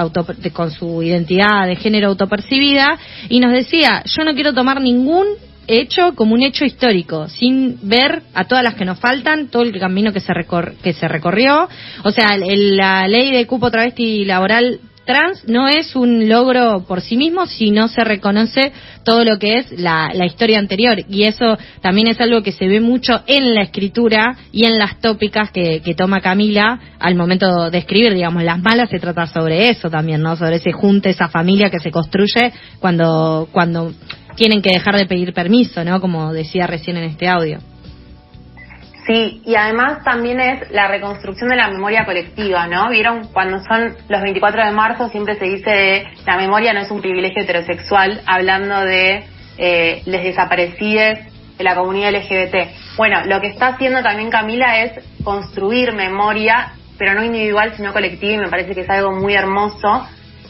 con 0.52 0.70
su 0.70 1.02
identidad 1.02 1.66
de 1.66 1.76
género 1.76 2.08
autopercibida, 2.08 2.98
y 3.28 3.40
nos 3.40 3.52
decía, 3.52 4.02
yo 4.04 4.24
no 4.24 4.34
quiero 4.34 4.52
tomar 4.52 4.80
ningún 4.80 5.26
hecho 5.66 6.14
como 6.14 6.34
un 6.34 6.42
hecho 6.42 6.64
histórico, 6.64 7.28
sin 7.28 7.78
ver 7.88 8.22
a 8.34 8.44
todas 8.44 8.62
las 8.62 8.74
que 8.74 8.84
nos 8.84 8.98
faltan, 9.00 9.48
todo 9.48 9.62
el 9.62 9.78
camino 9.78 10.12
que 10.12 10.20
se, 10.20 10.32
que 10.82 10.92
se 10.92 11.08
recorrió. 11.08 11.68
O 12.04 12.10
sea, 12.10 12.36
la 12.36 13.08
ley 13.08 13.32
de 13.32 13.46
cupo 13.46 13.70
travesti 13.70 14.24
laboral 14.24 14.80
trans 15.06 15.48
no 15.48 15.68
es 15.68 15.96
un 15.96 16.28
logro 16.28 16.84
por 16.86 17.00
sí 17.00 17.16
mismo 17.16 17.46
si 17.46 17.70
no 17.70 17.88
se 17.88 18.04
reconoce 18.04 18.72
todo 19.04 19.24
lo 19.24 19.38
que 19.38 19.58
es 19.58 19.80
la, 19.80 20.10
historia 20.26 20.58
anterior. 20.58 20.98
Y 21.08 21.22
eso 21.22 21.56
también 21.80 22.08
es 22.08 22.20
algo 22.20 22.42
que 22.42 22.52
se 22.52 22.66
ve 22.66 22.80
mucho 22.80 23.22
en 23.26 23.54
la 23.54 23.62
escritura 23.62 24.36
y 24.52 24.66
en 24.66 24.78
las 24.78 25.00
tópicas 25.00 25.50
que, 25.50 25.80
toma 25.96 26.20
Camila 26.20 26.78
al 26.98 27.14
momento 27.14 27.70
de 27.70 27.78
escribir. 27.78 28.12
Digamos, 28.12 28.42
Las 28.42 28.58
Malas 28.60 28.90
se 28.90 28.98
trata 28.98 29.26
sobre 29.26 29.70
eso 29.70 29.88
también, 29.88 30.20
¿no? 30.20 30.36
Sobre 30.36 30.56
ese 30.56 30.72
junte, 30.72 31.10
esa 31.10 31.28
familia 31.28 31.70
que 31.70 31.78
se 31.78 31.90
construye 31.90 32.52
cuando, 32.80 33.48
cuando 33.52 33.92
tienen 34.34 34.60
que 34.60 34.72
dejar 34.72 34.96
de 34.96 35.06
pedir 35.06 35.32
permiso, 35.32 35.84
¿no? 35.84 36.00
Como 36.00 36.32
decía 36.32 36.66
recién 36.66 36.96
en 36.96 37.04
este 37.04 37.28
audio. 37.28 37.58
Sí, 39.06 39.40
y 39.44 39.54
además 39.54 40.02
también 40.02 40.40
es 40.40 40.68
la 40.72 40.88
reconstrucción 40.88 41.48
de 41.48 41.56
la 41.56 41.68
memoria 41.68 42.04
colectiva, 42.04 42.66
¿no? 42.66 42.90
Vieron 42.90 43.28
cuando 43.32 43.60
son 43.60 43.94
los 44.08 44.20
24 44.20 44.64
de 44.64 44.72
marzo 44.72 45.08
siempre 45.10 45.36
se 45.36 45.44
dice 45.44 45.70
de 45.70 46.04
la 46.26 46.36
memoria 46.36 46.72
no 46.72 46.80
es 46.80 46.90
un 46.90 47.00
privilegio 47.00 47.44
heterosexual, 47.44 48.20
hablando 48.26 48.80
de 48.80 49.24
eh, 49.58 50.02
les 50.06 50.24
desaparecidos 50.24 51.18
de 51.56 51.64
la 51.64 51.76
comunidad 51.76 52.14
LGBT. 52.14 52.96
Bueno, 52.96 53.24
lo 53.26 53.40
que 53.40 53.46
está 53.46 53.68
haciendo 53.68 54.02
también 54.02 54.28
Camila 54.28 54.82
es 54.82 54.92
construir 55.22 55.92
memoria, 55.92 56.72
pero 56.98 57.14
no 57.14 57.22
individual, 57.22 57.74
sino 57.76 57.92
colectiva, 57.92 58.32
y 58.32 58.38
me 58.38 58.48
parece 58.48 58.74
que 58.74 58.80
es 58.80 58.90
algo 58.90 59.12
muy 59.12 59.34
hermoso. 59.34 60.06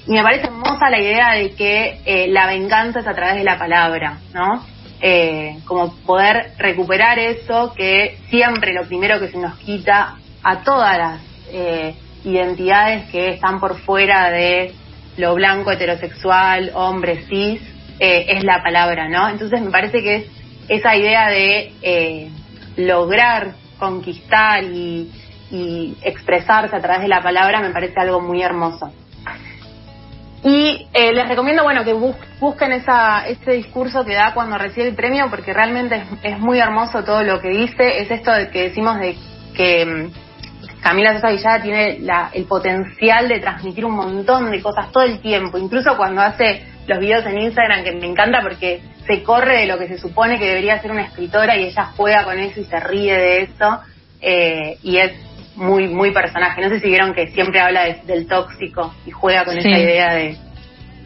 Y 0.07 0.13
me 0.13 0.23
parece 0.23 0.47
hermosa 0.47 0.89
la 0.89 1.01
idea 1.01 1.33
de 1.33 1.51
que 1.51 2.01
eh, 2.07 2.29
la 2.29 2.47
venganza 2.47 3.01
es 3.01 3.07
a 3.07 3.15
través 3.15 3.37
de 3.37 3.45
la 3.45 3.59
palabra, 3.59 4.19
¿no? 4.33 4.65
Eh, 5.01 5.59
como 5.67 5.95
poder 6.07 6.53
recuperar 6.59 7.19
eso 7.19 7.73
que 7.75 8.19
siempre 8.29 8.73
lo 8.73 8.87
primero 8.87 9.21
que 9.21 9.29
se 9.29 9.39
nos 9.39 9.57
quita 9.59 10.17
a 10.43 10.63
todas 10.63 10.97
las 10.97 11.21
eh, 11.51 11.95
identidades 12.25 13.11
que 13.11 13.31
están 13.31 13.61
por 13.61 13.79
fuera 13.79 14.31
de 14.31 14.75
lo 15.17 15.35
blanco, 15.35 15.71
heterosexual, 15.71 16.71
hombre, 16.75 17.25
cis, 17.29 17.61
eh, 17.99 18.27
es 18.29 18.45
la 18.45 18.63
palabra, 18.63 19.09
¿no? 19.09 19.29
Entonces 19.29 19.61
me 19.63 19.71
parece 19.71 20.03
que 20.03 20.17
es 20.17 20.25
esa 20.69 20.97
idea 20.97 21.29
de 21.29 21.73
eh, 21.83 22.31
lograr 22.77 23.55
conquistar 23.79 24.65
y, 24.65 25.11
y 25.51 25.97
expresarse 26.03 26.75
a 26.75 26.81
través 26.81 27.03
de 27.03 27.09
la 27.09 27.23
palabra 27.23 27.61
me 27.61 27.71
parece 27.71 27.99
algo 28.01 28.21
muy 28.21 28.43
hermoso. 28.43 28.93
Y 30.45 30.87
eh, 30.93 31.13
les 31.13 31.29
recomiendo, 31.29 31.63
bueno, 31.63 31.85
que 31.85 31.93
busquen 31.93 32.73
esa, 32.73 33.27
ese 33.27 33.53
discurso 33.53 34.05
que 34.05 34.15
da 34.15 34.33
cuando 34.35 34.59
recibe 34.59 34.89
el 34.89 34.95
premio, 34.95 35.29
porque 35.31 35.53
realmente 35.53 36.03
es, 36.23 36.39
muy 36.39 36.59
hermoso 36.59 37.03
todo 37.05 37.23
lo 37.23 37.41
que 37.41 37.49
dice. 37.49 38.01
Es 38.01 38.11
esto 38.11 38.33
de 38.33 38.51
que 38.51 38.65
decimos 38.65 38.99
de 38.99 39.17
que 39.55 39.87
mm, 39.87 40.81
Camila 40.83 41.15
Sosa 41.15 41.31
Villada 41.31 41.63
tiene 41.63 41.99
la, 42.01 42.31
el 42.33 42.45
potencial 42.45 43.29
de 43.29 43.41
transmitir 43.41 43.85
un 43.85 43.97
montón 43.97 44.51
de 44.51 44.63
cosas 44.63 44.93
todo 44.93 45.05
el 45.05 45.21
tiempo, 45.21 45.59
incluso 45.59 45.97
cuando 45.97 46.21
hace 46.21 46.65
los 46.87 46.99
videos 47.01 47.27
en 47.27 47.39
Instagram, 47.39 47.83
que 47.83 47.93
me 47.93 48.07
encanta 48.07 48.41
porque 48.43 48.83
se 49.07 49.23
corre 49.23 49.61
de 49.61 49.67
lo 49.67 49.79
que 49.79 49.89
se 49.89 49.99
supone 49.99 50.39
que 50.39 50.47
debería 50.47 50.81
ser 50.81 50.93
una 50.93 51.03
escritora 51.03 51.57
y 51.57 51.65
ella 51.65 51.91
juega 51.97 52.25
con 52.25 52.39
eso 52.39 52.61
y 52.61 52.65
se 52.65 52.79
ríe 52.79 53.15
de 53.15 53.43
eso. 53.43 53.81
Eh, 54.21 54.79
y 54.83 54.97
es 54.99 55.13
muy 55.57 55.89
muy 55.89 56.13
personaje. 56.13 56.61
No 56.61 56.69
sé 56.69 56.81
si 56.81 56.89
vieron 56.89 57.15
que 57.15 57.29
siempre 57.29 57.61
habla 57.61 57.85
del 58.05 58.27
tóxico 58.27 58.95
y 59.05 59.11
juega 59.11 59.45
con 59.45 59.57
esa 59.59 59.69
idea 59.69 60.15
de, 60.15 60.37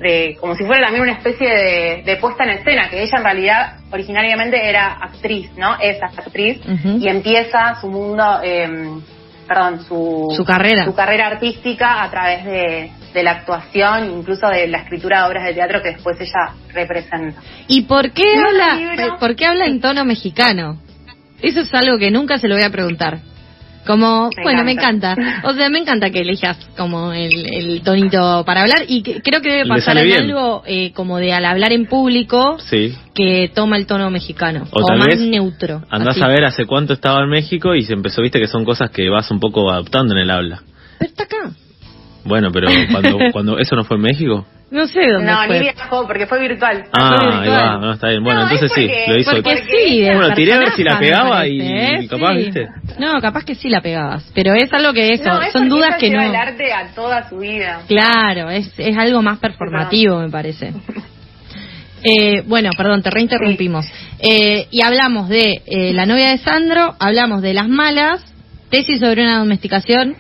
de, 0.00 0.36
como 0.40 0.54
si 0.54 0.64
fuera 0.64 0.86
también 0.86 1.02
una 1.02 1.12
especie 1.12 1.48
de, 1.48 2.02
de, 2.04 2.16
puesta 2.16 2.44
en 2.44 2.50
escena, 2.50 2.88
que 2.88 3.02
ella 3.02 3.18
en 3.18 3.24
realidad 3.24 3.76
originariamente 3.90 4.68
era 4.68 4.94
actriz, 4.94 5.50
¿no? 5.56 5.78
Es 5.80 6.02
actriz 6.02 6.60
y 6.84 7.08
empieza 7.08 7.80
su 7.80 7.88
mundo, 7.88 8.40
eh, 8.42 8.68
perdón, 9.46 9.84
su, 9.84 10.32
su 10.36 10.44
carrera. 10.44 10.84
Su 10.84 10.94
carrera 10.94 11.28
artística 11.28 12.02
a 12.02 12.10
través 12.10 12.44
de, 12.44 12.90
de 13.12 13.22
la 13.22 13.32
actuación, 13.32 14.10
incluso 14.10 14.48
de 14.48 14.68
la 14.68 14.78
escritura 14.78 15.22
de 15.22 15.28
obras 15.28 15.44
de 15.44 15.54
teatro 15.54 15.82
que 15.82 15.92
después 15.92 16.16
ella 16.20 16.54
representa. 16.72 17.40
¿Y 17.68 17.82
por 17.82 18.12
qué 18.12 18.36
habla, 18.36 19.16
por 19.18 19.36
qué 19.36 19.46
habla 19.46 19.66
en 19.66 19.80
tono 19.80 20.04
mexicano? 20.04 20.78
Eso 21.42 21.60
es 21.60 21.74
algo 21.74 21.98
que 21.98 22.10
nunca 22.10 22.38
se 22.38 22.48
lo 22.48 22.54
voy 22.54 22.64
a 22.64 22.70
preguntar. 22.70 23.20
Como, 23.86 24.30
bueno, 24.42 24.62
me 24.64 24.72
encanta. 24.72 25.16
O 25.44 25.52
sea, 25.54 25.68
me 25.70 25.78
encanta 25.78 26.10
que 26.10 26.20
elijas 26.20 26.56
como 26.76 27.12
el, 27.12 27.80
tonito 27.82 28.44
para 28.44 28.62
hablar 28.62 28.84
y 28.86 29.02
creo 29.02 29.40
que 29.40 29.50
debe 29.50 29.68
pasar 29.68 29.96
algo 29.96 30.62
eh, 30.66 30.92
como 30.92 31.18
de 31.18 31.32
al 31.32 31.44
hablar 31.44 31.72
en 31.72 31.86
público 31.86 32.58
que 33.14 33.50
toma 33.54 33.76
el 33.76 33.86
tono 33.86 34.10
mexicano 34.10 34.66
o, 34.70 34.96
más 34.96 35.18
neutro. 35.18 35.82
Andás 35.90 36.20
a 36.20 36.28
ver 36.28 36.44
hace 36.44 36.66
cuánto 36.66 36.94
estaba 36.94 37.22
en 37.22 37.30
México 37.30 37.74
y 37.74 37.82
se 37.82 37.94
empezó, 37.94 38.22
viste 38.22 38.38
que 38.38 38.48
son 38.48 38.64
cosas 38.64 38.90
que 38.90 39.08
vas 39.08 39.30
un 39.30 39.40
poco 39.40 39.70
adaptando 39.70 40.14
en 40.14 40.20
el 40.20 40.30
habla. 40.30 40.62
Pero 40.98 41.10
está 41.10 41.24
acá. 41.24 41.50
Bueno, 42.24 42.50
pero 42.52 42.68
cuando, 42.90 43.18
cuando 43.32 43.58
eso 43.58 43.76
no 43.76 43.84
fue 43.84 43.96
en 43.96 44.02
México. 44.02 44.46
No 44.70 44.86
sé 44.86 45.00
dónde 45.10 45.32
no, 45.32 45.46
ni 45.48 45.58
viajó 45.58 46.06
porque 46.06 46.26
fue 46.26 46.40
virtual. 46.40 46.84
Ah, 46.92 47.40
ahí 47.42 47.48
va, 47.48 47.78
no, 47.78 47.92
está 47.92 48.08
bien. 48.08 48.22
Bueno, 48.22 48.42
entonces 48.42 48.70
sí, 48.72 48.88
lo 49.08 49.18
hizo. 49.18 49.32
Porque 49.32 49.64
sí, 49.68 50.02
bueno, 50.04 50.32
tiré 50.32 50.52
a 50.52 50.58
ver 50.58 50.70
si 50.72 50.84
la 50.84 50.96
pegaba 50.96 51.44
y, 51.44 51.60
¿eh? 51.60 52.06
capaz, 52.08 52.34
¿viste? 52.34 52.68
No, 52.96 53.20
capaz 53.20 53.44
que 53.44 53.56
sí 53.56 53.68
la 53.68 53.80
pegabas, 53.80 54.30
pero 54.32 54.54
es 54.54 54.72
algo 54.72 54.92
que 54.92 55.12
eso, 55.12 55.28
son 55.52 55.68
dudas 55.68 55.96
que 55.98 56.10
no. 56.10 56.22
el 56.22 56.36
arte 56.36 56.72
a 56.72 56.94
toda 56.94 57.28
su 57.28 57.38
vida. 57.38 57.80
Claro, 57.88 58.48
es, 58.48 58.72
es 58.78 58.96
algo 58.96 59.22
más 59.22 59.40
performativo, 59.40 60.20
me 60.20 60.30
parece. 60.30 60.72
Eh, 62.02 62.42
bueno, 62.46 62.70
perdón, 62.76 63.02
te 63.02 63.10
reinterrumpimos. 63.10 63.86
Eh, 64.20 64.68
y 64.70 64.82
hablamos 64.82 65.28
de 65.28 65.62
eh, 65.66 65.92
la 65.92 66.06
novia 66.06 66.30
de 66.30 66.38
Sandro, 66.38 66.94
hablamos 66.98 67.42
de 67.42 67.54
las 67.54 67.68
malas, 67.68 68.24
tesis 68.70 69.00
sobre 69.00 69.22
una 69.22 69.38
domesticación, 69.38 70.16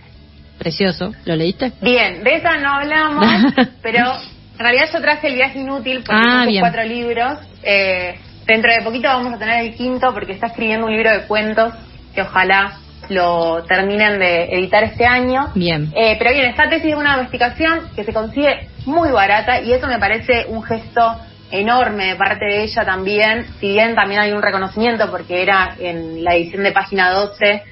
precioso, 0.60 1.12
¿lo 1.24 1.34
leíste? 1.34 1.72
Bien, 1.80 2.22
de 2.22 2.36
esa 2.36 2.58
no 2.58 2.74
hablamos, 2.74 3.26
pero 3.82 4.12
en 4.52 4.58
realidad 4.58 4.90
yo 4.92 5.00
traje 5.00 5.28
el 5.28 5.34
viaje 5.36 5.58
inútil 5.58 6.02
porque 6.04 6.22
ah, 6.22 6.44
son 6.44 6.60
cuatro 6.60 6.84
libros. 6.84 7.38
Eh, 7.62 8.14
dentro 8.46 8.70
de 8.70 8.82
poquito 8.84 9.08
vamos 9.08 9.32
a 9.32 9.38
tener 9.38 9.64
el 9.64 9.74
quinto 9.74 10.12
porque 10.12 10.32
está 10.32 10.48
escribiendo 10.48 10.86
un 10.86 10.92
libro 10.92 11.10
de 11.10 11.22
cuentos 11.22 11.72
que 12.14 12.20
ojalá 12.20 12.78
lo 13.08 13.64
terminen 13.64 14.18
de 14.18 14.44
editar 14.52 14.84
este 14.84 15.06
año. 15.06 15.50
Bien. 15.54 15.90
Eh, 15.96 16.16
pero 16.18 16.32
bien, 16.32 16.44
esta 16.50 16.68
tesis 16.68 16.90
es 16.92 16.94
una 16.94 17.14
investigación 17.14 17.88
que 17.96 18.04
se 18.04 18.12
consigue 18.12 18.68
muy 18.84 19.10
barata 19.10 19.62
y 19.62 19.72
eso 19.72 19.86
me 19.86 19.98
parece 19.98 20.44
un 20.48 20.62
gesto 20.62 21.16
enorme 21.50 22.08
de 22.08 22.16
parte 22.16 22.44
de 22.44 22.64
ella 22.64 22.84
también, 22.84 23.46
si 23.60 23.72
bien 23.72 23.94
también 23.94 24.20
hay 24.20 24.32
un 24.32 24.42
reconocimiento 24.42 25.10
porque 25.10 25.42
era 25.42 25.74
en 25.80 26.22
la 26.22 26.34
edición 26.36 26.62
de 26.62 26.72
página 26.72 27.10
12 27.10 27.62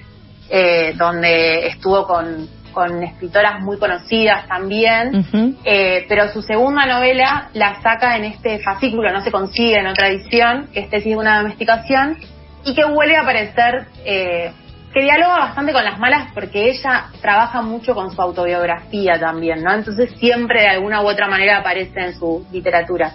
eh, 0.51 0.95
donde 0.97 1.67
estuvo 1.69 2.07
con 2.07 2.49
con 2.73 3.03
escritoras 3.03 3.61
muy 3.61 3.79
conocidas 3.79 4.47
también, 4.47 5.25
eh, 5.65 6.05
pero 6.09 6.29
su 6.29 6.43
segunda 6.43 6.87
novela 6.87 7.51
la 7.55 7.81
saca 7.83 8.17
en 8.17 8.25
este 8.25 8.59
fascículo, 8.61 9.13
no 9.13 9.21
se 9.23 9.31
consigue 9.31 9.79
en 9.79 9.87
otra 9.87 10.09
edición, 10.09 10.69
que 10.73 10.81
es 10.81 10.91
Tesis 10.91 11.13
de 11.13 11.17
una 11.17 11.39
domesticación, 11.39 12.19
y 12.65 12.75
que 12.75 12.85
vuelve 12.85 13.17
a 13.17 13.23
aparecer, 13.23 13.87
eh, 14.05 14.53
que 14.93 15.03
dialoga 15.03 15.39
bastante 15.39 15.73
con 15.73 15.85
las 15.85 15.99
malas 15.99 16.33
porque 16.33 16.71
ella 16.71 17.07
trabaja 17.21 17.63
mucho 17.63 17.95
con 17.95 18.11
su 18.11 18.21
autobiografía 18.21 19.19
también, 19.19 19.63
¿no? 19.63 19.73
Entonces 19.73 20.11
siempre 20.19 20.63
de 20.63 20.69
alguna 20.69 21.03
u 21.03 21.09
otra 21.09 21.29
manera 21.29 21.59
aparece 21.59 22.01
en 22.01 22.15
su 22.15 22.47
literatura. 22.53 23.13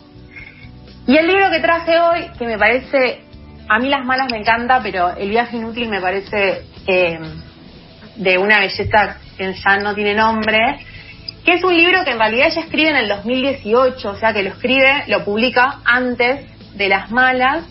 Y 1.07 1.17
el 1.17 1.27
libro 1.27 1.49
que 1.51 1.59
traje 1.59 1.99
hoy, 1.99 2.29
que 2.37 2.45
me 2.45 2.57
parece, 2.57 3.23
a 3.67 3.79
mí 3.79 3.89
las 3.89 4.05
malas 4.05 4.27
me 4.31 4.37
encanta, 4.37 4.79
pero 4.81 5.15
el 5.15 5.29
viaje 5.29 5.57
inútil 5.57 5.89
me 5.89 5.99
parece 5.99 6.61
eh, 6.87 7.19
de 8.15 8.37
una 8.37 8.59
belleza 8.59 9.17
que 9.37 9.53
ya 9.53 9.77
no 9.77 9.93
tiene 9.93 10.13
nombre, 10.13 10.77
que 11.43 11.53
es 11.53 11.63
un 11.63 11.75
libro 11.75 12.03
que 12.03 12.11
en 12.11 12.19
realidad 12.19 12.47
ella 12.47 12.61
escribe 12.61 12.89
en 12.89 12.95
el 12.95 13.09
2018, 13.09 14.09
o 14.09 14.15
sea 14.15 14.33
que 14.33 14.43
lo 14.43 14.49
escribe, 14.49 15.03
lo 15.07 15.25
publica 15.25 15.79
antes 15.83 16.47
de 16.75 16.87
Las 16.87 17.11
Malas, 17.11 17.65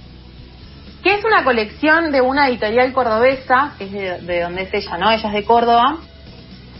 que 1.02 1.14
es 1.14 1.24
una 1.24 1.42
colección 1.42 2.12
de 2.12 2.20
una 2.20 2.48
editorial 2.48 2.92
cordobesa, 2.92 3.74
que 3.78 3.84
es 3.84 3.92
de, 4.26 4.40
donde 4.40 4.62
es 4.62 4.74
ella, 4.74 4.98
¿no? 4.98 5.10
Ella 5.10 5.28
es 5.28 5.34
de 5.34 5.44
Córdoba, 5.44 5.98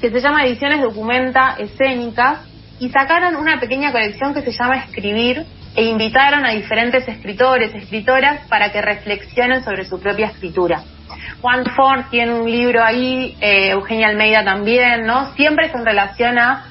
que 0.01 0.11
se 0.11 0.21
llama 0.21 0.45
Ediciones 0.45 0.81
Documenta 0.81 1.57
Escénicas, 1.59 2.41
y 2.79 2.91
sacaron 2.91 3.37
una 3.37 3.59
pequeña 3.59 3.91
colección 3.91 4.35
que 4.35 4.43
se 4.43 4.53
llama 4.53 4.77
Escribir, 4.77 5.45
e 5.75 5.85
invitaron 5.85 6.45
a 6.45 6.51
diferentes 6.51 7.09
escritores, 7.09 7.75
escritoras, 7.75 8.47
para 8.49 8.71
que 8.71 8.83
reflexionen 8.83 9.65
sobre 9.65 9.87
su 9.87 9.99
propia 9.99 10.27
escritura. 10.27 10.85
Juan 11.41 11.65
Ford 11.77 12.05
tiene 12.11 12.35
un 12.35 12.51
libro 12.51 12.83
ahí, 12.83 13.37
eh, 13.41 13.71
Eugenia 13.71 14.09
Almeida 14.09 14.45
también, 14.45 15.05
¿no? 15.05 15.33
Siempre 15.35 15.71
se 15.71 15.79
relaciona 15.79 16.67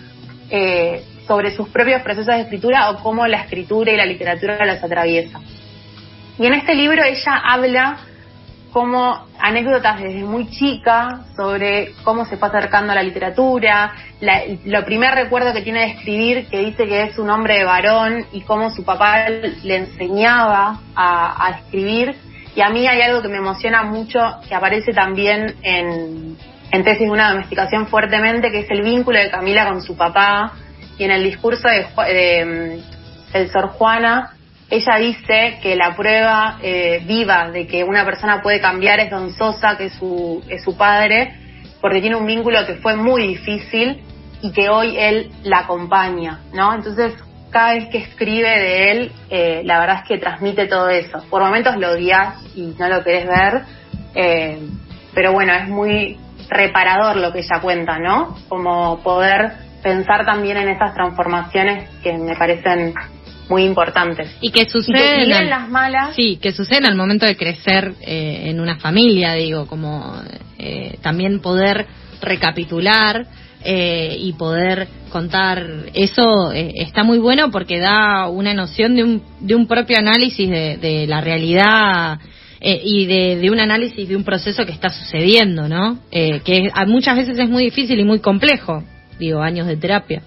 eh, 0.50 1.03
sobre 1.27 1.51
sus 1.55 1.69
propios 1.69 2.01
procesos 2.01 2.36
de 2.36 2.41
escritura 2.41 2.89
o 2.91 3.01
cómo 3.01 3.25
la 3.27 3.41
escritura 3.41 3.91
y 3.91 3.98
la 3.98 4.05
literatura 4.05 4.65
las 4.65 4.83
atraviesa. 4.83 5.39
Y 6.38 6.45
en 6.45 6.53
este 6.53 6.75
libro 6.75 7.03
ella 7.03 7.41
habla 7.43 7.98
como 8.71 9.27
anécdotas 9.39 10.00
desde 10.00 10.24
muy 10.24 10.50
chica 10.50 11.25
sobre 11.36 11.93
cómo 12.03 12.25
se 12.25 12.38
fue 12.38 12.48
acercando 12.48 12.93
a 12.93 12.95
la 12.95 13.03
literatura, 13.03 13.93
lo 14.65 14.86
primer 14.86 15.13
recuerdo 15.13 15.53
que 15.53 15.62
tiene 15.62 15.81
de 15.81 15.88
escribir, 15.88 16.48
que 16.48 16.60
dice 16.60 16.88
que 16.88 17.03
es 17.03 17.17
un 17.17 17.29
hombre 17.29 17.57
de 17.57 17.65
varón 17.65 18.25
y 18.31 18.41
cómo 18.41 18.69
su 18.69 18.86
papá 18.86 19.27
le 19.29 19.75
enseñaba 19.75 20.79
a 20.95 21.55
escribir 21.60 22.15
y 22.55 22.62
a 22.62 22.70
mí 22.70 22.86
hay 22.88 23.01
algo 23.01 23.22
que 23.22 23.29
me 23.29 23.38
emociona 23.38 23.84
mucho, 23.84 24.20
que 24.48 24.53
aparece 24.53 24.91
también 24.91 25.55
en, 25.63 26.38
en 26.72 26.84
Tesis 26.84 27.08
de 27.08 27.10
una 27.10 27.31
domesticación 27.31 27.88
fuertemente, 27.88 28.51
que 28.51 28.60
es 28.60 28.72
el 28.72 28.81
vínculo 28.81 29.20
de 29.20 29.29
Camila 29.29 29.67
con 29.67 29.81
su 29.81 29.96
papá. 29.96 30.53
Y 30.98 31.05
en 31.05 31.12
el 31.12 31.24
discurso 31.24 31.67
de, 31.70 31.88
de, 32.13 32.81
del 33.31 33.50
Sor 33.50 33.70
Juana, 33.70 34.34
ella 34.70 34.96
dice 35.00 35.60
que 35.62 35.75
la 35.75 35.96
prueba 35.96 36.60
eh, 36.62 37.01
viva 37.05 37.50
de 37.51 37.67
que 37.67 37.84
una 37.84 38.03
persona 38.03 38.41
puede 38.41 38.60
cambiar 38.60 39.00
es 39.00 39.10
Don 39.10 39.34
Sosa, 39.34 39.77
que 39.77 39.86
es 39.86 39.93
su, 39.93 40.43
es 40.50 40.63
su 40.63 40.75
padre, 40.75 41.34
porque 41.79 42.01
tiene 42.01 42.17
un 42.17 42.25
vínculo 42.25 42.65
que 42.65 42.75
fue 42.75 42.96
muy 42.96 43.27
difícil 43.27 44.03
y 44.41 44.51
que 44.51 44.70
hoy 44.70 44.98
él 44.98 45.31
la 45.43 45.60
acompaña, 45.60 46.41
¿no? 46.53 46.74
Entonces, 46.74 47.13
cada 47.51 47.74
vez 47.74 47.89
que 47.89 47.98
escribe 48.00 48.50
de 48.50 48.91
él, 48.91 49.12
eh, 49.29 49.62
la 49.65 49.79
verdad 49.79 49.98
es 50.01 50.08
que 50.08 50.17
transmite 50.17 50.67
todo 50.67 50.89
eso. 50.89 51.24
Por 51.29 51.43
momentos 51.43 51.77
lo 51.77 51.91
odias 51.91 52.36
y 52.55 52.74
no 52.79 52.88
lo 52.88 53.03
querés 53.03 53.27
ver, 53.27 53.62
eh, 54.15 54.60
pero 55.13 55.34
bueno, 55.34 55.54
es 55.54 55.67
muy 55.67 56.17
reparador 56.49 57.17
lo 57.17 57.32
que 57.32 57.39
ella 57.39 57.60
cuenta, 57.62 57.99
¿no? 57.99 58.38
Como 58.47 59.02
poder 59.04 59.52
pensar 59.84 60.25
también 60.25 60.58
en 60.58 60.69
esas 60.69 60.93
transformaciones 60.93 61.89
que 62.02 62.17
me 62.17 62.36
parecen 62.36 62.93
muy 63.49 63.63
importantes. 63.63 64.38
Y 64.39 64.52
que 64.52 64.67
suceden 64.69 65.32
en 65.32 65.49
las 65.49 65.67
malas. 65.67 66.15
Sí, 66.15 66.38
que 66.41 66.52
suceden 66.52 66.86
al 66.86 66.95
momento 66.95 67.25
de 67.25 67.36
crecer 67.36 67.93
eh, 68.02 68.43
en 68.45 68.62
una 68.62 68.78
familia, 68.78 69.34
digo, 69.34 69.67
como 69.67 70.15
también 71.02 71.41
poder 71.41 71.88
recapitular 72.21 73.25
eh, 73.63 74.15
y 74.17 74.34
poder 74.34 74.88
contar 75.12 75.63
eso 75.93 76.52
eh, 76.52 76.74
está 76.76 77.04
muy 77.04 77.19
bueno 77.19 77.52
porque 77.52 77.80
da 77.80 78.28
una 78.28 78.54
noción 78.54 78.95
de 78.95 79.04
un, 79.04 79.21
de 79.39 79.56
un 79.56 79.67
propio 79.67 79.97
análisis 79.97 80.50
de, 80.50 81.06
la 81.08 81.21
realidad 81.21 82.19
eh, 82.60 82.82
y 82.84 83.06
de, 83.06 83.38
de, 83.38 83.52
un 83.52 83.60
análisis 83.60 84.08
de 84.08 84.15
un 84.15 84.24
proceso 84.24 84.65
que 84.65 84.71
está 84.71 84.89
sucediendo, 84.89 85.67
¿no? 85.67 86.00
que 86.12 86.71
muchas 86.88 87.17
veces 87.17 87.38
es 87.38 87.50
muy 87.50 87.65
difícil 87.65 88.00
y 88.00 88.04
muy 88.04 88.19
complejo, 88.19 88.84
digo, 89.27 89.41
años 89.41 89.67
de 89.67 89.77
terapia. 89.77 90.21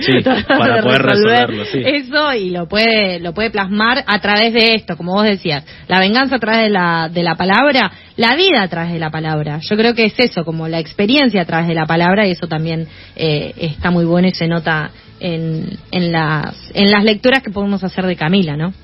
Sí, 0.00 0.12
para 0.22 0.82
poder 0.82 1.02
resolverlo, 1.02 1.64
sí. 1.64 1.82
Eso 1.84 2.32
y 2.34 2.50
lo 2.50 2.68
puede, 2.68 3.18
lo 3.20 3.32
puede 3.32 3.50
plasmar 3.50 4.04
a 4.06 4.18
través 4.20 4.52
de 4.52 4.74
esto, 4.74 4.96
como 4.96 5.14
vos 5.14 5.24
decías, 5.24 5.64
la 5.88 5.98
venganza 6.00 6.36
a 6.36 6.38
través 6.38 6.64
de 6.64 6.70
la, 6.70 7.08
de 7.12 7.22
la 7.22 7.34
palabra, 7.34 7.90
la 8.16 8.36
vida 8.36 8.62
a 8.62 8.68
través 8.68 8.92
de 8.92 8.98
la 8.98 9.10
palabra. 9.10 9.58
Yo 9.62 9.76
creo 9.76 9.94
que 9.94 10.04
es 10.04 10.14
eso, 10.18 10.44
como 10.44 10.68
la 10.68 10.78
experiencia 10.78 11.42
a 11.42 11.44
través 11.46 11.68
de 11.68 11.74
la 11.74 11.86
palabra 11.86 12.26
y 12.26 12.32
eso 12.32 12.46
también 12.46 12.86
eh, 13.16 13.52
está 13.56 13.90
muy 13.90 14.04
bueno 14.04 14.28
y 14.28 14.34
se 14.34 14.46
nota 14.46 14.90
en, 15.20 15.78
en, 15.90 16.12
las, 16.12 16.70
en 16.74 16.90
las 16.90 17.02
lecturas 17.04 17.42
que 17.42 17.50
podemos 17.50 17.82
hacer 17.82 18.06
de 18.06 18.16
Camila, 18.16 18.56
¿no? 18.56 18.74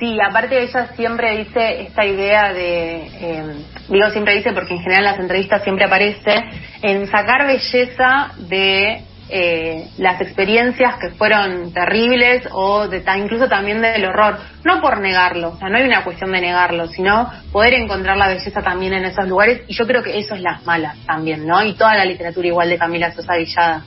Sí, 0.00 0.16
aparte 0.18 0.62
ella 0.62 0.88
siempre 0.96 1.36
dice 1.36 1.82
esta 1.82 2.06
idea 2.06 2.54
de, 2.54 3.02
eh, 3.20 3.44
digo 3.86 4.08
siempre 4.08 4.34
dice 4.34 4.54
porque 4.54 4.72
en 4.72 4.80
general 4.80 5.04
en 5.04 5.10
las 5.10 5.20
entrevistas 5.20 5.62
siempre 5.62 5.84
aparece, 5.84 6.42
en 6.80 7.06
sacar 7.06 7.46
belleza 7.46 8.32
de 8.38 9.04
eh, 9.28 9.88
las 9.98 10.18
experiencias 10.22 10.96
que 10.96 11.10
fueron 11.10 11.74
terribles 11.74 12.48
o 12.50 12.88
de, 12.88 13.04
incluso 13.18 13.46
también 13.46 13.82
del 13.82 14.06
horror, 14.06 14.38
no 14.64 14.80
por 14.80 15.02
negarlo, 15.02 15.50
o 15.50 15.56
sea, 15.58 15.68
no 15.68 15.76
hay 15.76 15.84
una 15.84 16.02
cuestión 16.02 16.32
de 16.32 16.40
negarlo, 16.40 16.86
sino 16.86 17.30
poder 17.52 17.74
encontrar 17.74 18.16
la 18.16 18.28
belleza 18.28 18.62
también 18.62 18.94
en 18.94 19.04
esos 19.04 19.28
lugares 19.28 19.64
y 19.68 19.74
yo 19.74 19.86
creo 19.86 20.02
que 20.02 20.18
eso 20.18 20.34
es 20.34 20.40
las 20.40 20.64
malas 20.64 20.96
también, 21.04 21.46
¿no? 21.46 21.62
Y 21.62 21.74
toda 21.74 21.94
la 21.94 22.06
literatura 22.06 22.48
igual 22.48 22.70
de 22.70 22.78
Camila 22.78 23.12
Sosa 23.12 23.36
Villada. 23.36 23.84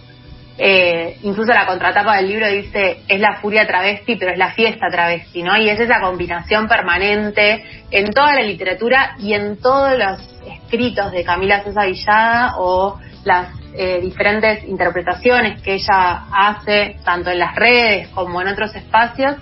Eh, 0.56 1.18
incluso 1.24 1.52
la 1.52 1.66
contratapa 1.66 2.18
del 2.18 2.28
libro 2.28 2.48
dice 2.48 3.02
es 3.08 3.20
la 3.20 3.40
furia 3.42 3.66
travesti, 3.66 4.16
pero 4.18 4.32
es 4.32 4.38
la 4.38 4.52
fiesta 4.52 4.88
travesti, 4.92 5.42
¿no? 5.42 5.58
Y 5.58 5.68
es 5.70 5.80
esa 5.80 6.00
combinación 6.00 6.68
permanente 6.68 7.64
en 7.90 8.12
toda 8.12 8.36
la 8.36 8.42
literatura 8.42 9.16
y 9.18 9.34
en 9.34 9.58
todos 9.58 9.98
los 9.98 10.20
escritos 10.46 11.12
de 11.12 11.24
Camila 11.24 11.64
Sosa 11.64 11.86
Villada 11.86 12.56
o 12.60 13.00
las 13.24 13.50
eh, 13.74 14.00
diferentes 14.02 14.64
interpretaciones 14.66 15.60
que 15.64 15.76
ella 15.76 16.26
hace, 16.32 16.98
tanto 17.04 17.32
en 17.32 17.40
las 17.40 17.56
redes 17.56 18.10
como 18.10 18.40
en 18.42 18.50
otros 18.50 18.76
espacios, 18.76 19.38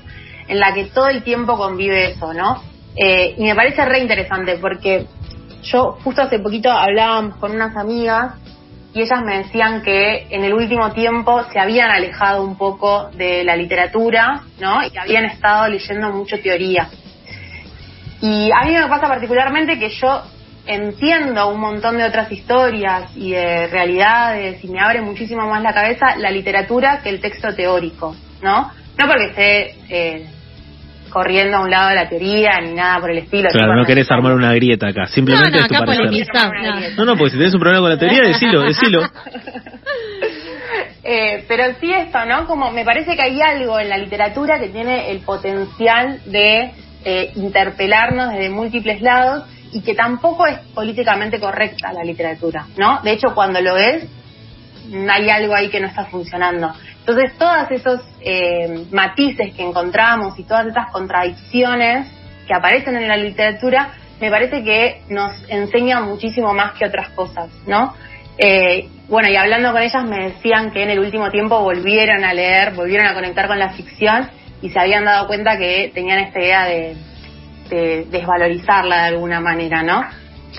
en 0.48 0.60
la 0.60 0.74
que 0.74 0.86
todo 0.86 1.10
el 1.10 1.24
tiempo 1.24 1.58
convive 1.58 2.12
eso, 2.12 2.34
¿no? 2.34 2.64
Eh, 2.96 3.36
y 3.38 3.44
me 3.44 3.56
parece 3.56 3.84
re 3.84 4.00
interesante 4.00 4.58
porque 4.58 5.08
yo 5.64 5.98
justo 6.04 6.22
hace 6.22 6.40
poquito 6.40 6.72
hablábamos 6.72 7.36
con 7.38 7.52
unas 7.52 7.76
amigas 7.76 8.34
y 8.94 9.02
ellas 9.02 9.22
me 9.24 9.38
decían 9.38 9.82
que 9.82 10.28
en 10.30 10.44
el 10.44 10.54
último 10.54 10.92
tiempo 10.92 11.44
se 11.52 11.60
habían 11.60 11.92
alejado 11.92 12.44
un 12.44 12.58
poco 12.58 13.10
de 13.12 13.44
la 13.44 13.56
literatura, 13.56 14.44
¿no? 14.60 14.84
Y 14.84 14.98
habían 14.98 15.26
estado 15.26 15.70
leyendo 15.70 16.10
mucho 16.12 16.40
teoría. 16.42 16.90
Y 18.22 18.52
a 18.52 18.66
mí 18.66 18.74
me 18.74 18.88
pasa 18.88 19.08
particularmente 19.08 19.80
que 19.80 19.90
yo 19.90 20.22
entiendo 20.66 21.50
un 21.50 21.60
montón 21.60 21.98
de 21.98 22.04
otras 22.04 22.32
historias 22.32 23.16
y 23.16 23.32
de 23.32 23.68
realidades 23.68 24.64
y 24.64 24.68
me 24.68 24.80
abre 24.80 25.02
muchísimo 25.02 25.48
más 25.48 25.64
la 25.64 25.74
cabeza 25.74 26.16
la 26.18 26.30
literatura 26.30 27.02
que 27.02 27.10
el 27.10 27.20
texto 27.20 27.56
teórico, 27.56 28.16
¿no? 28.42 28.72
No 28.98 29.08
porque 29.08 29.26
esté 29.26 29.76
eh, 29.90 30.30
corriendo 31.12 31.58
a 31.58 31.62
un 31.62 31.70
lado 31.70 31.90
de 31.90 31.96
la 31.96 32.10
teoría 32.10 32.60
ni 32.62 32.74
nada 32.74 33.00
por 33.00 33.12
el 33.12 33.20
estilo. 33.20 33.50
Claro, 33.52 33.76
no 33.76 33.86
querés 33.86 34.10
armar 34.10 34.34
una 34.34 34.54
grieta 34.54 34.88
acá, 34.88 35.06
simplemente 35.08 35.52
no, 35.52 35.58
no, 35.58 35.64
es 35.92 36.28
tu 36.28 36.40
No, 36.98 37.06
no, 37.06 37.16
porque 37.16 37.32
si 37.32 37.38
tenés 37.38 37.54
un 37.54 37.60
problema 37.60 37.82
con 37.82 37.90
la 37.92 38.00
teoría, 38.00 38.24
decilo, 38.24 38.62
decilo. 38.62 39.02
eh, 41.04 41.46
pero 41.48 41.76
sí 41.80 41.94
esto, 41.94 42.26
¿no? 42.26 42.48
Como 42.48 42.72
me 42.72 42.84
parece 42.84 43.16
que 43.16 43.22
hay 43.22 43.42
algo 43.42 43.80
en 43.80 43.90
la 43.90 43.98
literatura 43.98 44.60
que 44.60 44.70
tiene 44.70 45.12
el 45.12 45.20
potencial 45.20 46.22
de 46.26 46.72
eh, 47.04 47.32
interpelarnos 47.36 48.32
desde 48.32 48.50
múltiples 48.50 49.02
lados 49.02 49.44
y 49.72 49.82
que 49.82 49.94
tampoco 49.94 50.48
es 50.48 50.60
políticamente 50.74 51.40
correcta 51.40 51.94
la 51.94 52.04
literatura, 52.04 52.66
¿no? 52.78 53.02
De 53.04 53.12
hecho, 53.12 53.34
cuando 53.34 53.62
lo 53.62 53.78
es, 53.78 54.06
hay 55.10 55.30
algo 55.30 55.56
ahí 55.56 55.70
que 55.70 55.80
no 55.80 55.88
está 55.88 56.06
funcionando. 56.06 56.74
Entonces, 57.02 57.38
todos 57.38 57.72
esos 57.72 58.02
eh, 58.22 58.86
matices 58.92 59.54
que 59.56 59.64
encontramos 59.64 60.38
y 60.38 60.44
todas 60.44 60.68
esas 60.68 60.92
contradicciones 60.92 62.08
que 62.48 62.54
aparecen 62.54 62.96
en 62.96 63.08
la 63.08 63.18
literatura, 63.18 63.90
me 64.20 64.30
parece 64.30 64.64
que 64.64 65.02
nos 65.10 65.32
enseñan 65.50 66.08
muchísimo 66.08 66.54
más 66.54 66.74
que 66.74 66.86
otras 66.86 67.10
cosas, 67.10 67.50
¿no? 67.66 67.96
Eh, 68.38 68.88
bueno, 69.10 69.30
y 69.30 69.36
hablando 69.36 69.72
con 69.72 69.82
ellas 69.82 70.04
me 70.06 70.30
decían 70.30 70.72
que 70.72 70.84
en 70.84 70.92
el 70.92 71.00
último 71.00 71.30
tiempo 71.32 71.60
volvieron 71.62 72.24
a 72.24 72.34
leer, 72.34 72.74
volvieron 72.74 73.08
a 73.08 73.14
conectar 73.14 73.48
con 73.48 73.58
la 73.58 73.72
ficción 73.72 74.30
y 74.62 74.70
se 74.70 74.80
habían 74.80 75.04
dado 75.04 75.28
cuenta 75.28 75.58
que 75.58 75.92
tenían 75.94 76.20
esta 76.20 76.40
idea 76.40 76.66
de 76.66 76.96
desvalorizarla 78.12 79.04
de 79.04 79.08
alguna 79.08 79.40
manera, 79.40 79.82
¿no? 79.82 80.04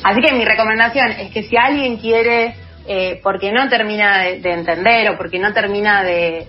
Así 0.02 0.20
que 0.20 0.32
mi 0.32 0.44
recomendación 0.44 1.10
es 1.12 1.30
que 1.30 1.42
si 1.42 1.56
alguien 1.56 1.98
quiere 1.98 2.54
eh, 2.86 3.20
porque 3.22 3.52
no 3.52 3.68
termina 3.68 4.22
de, 4.22 4.52
entender 4.52 5.10
o 5.10 5.16
porque 5.16 5.38
no 5.38 5.52
termina 5.52 6.02
de, 6.02 6.46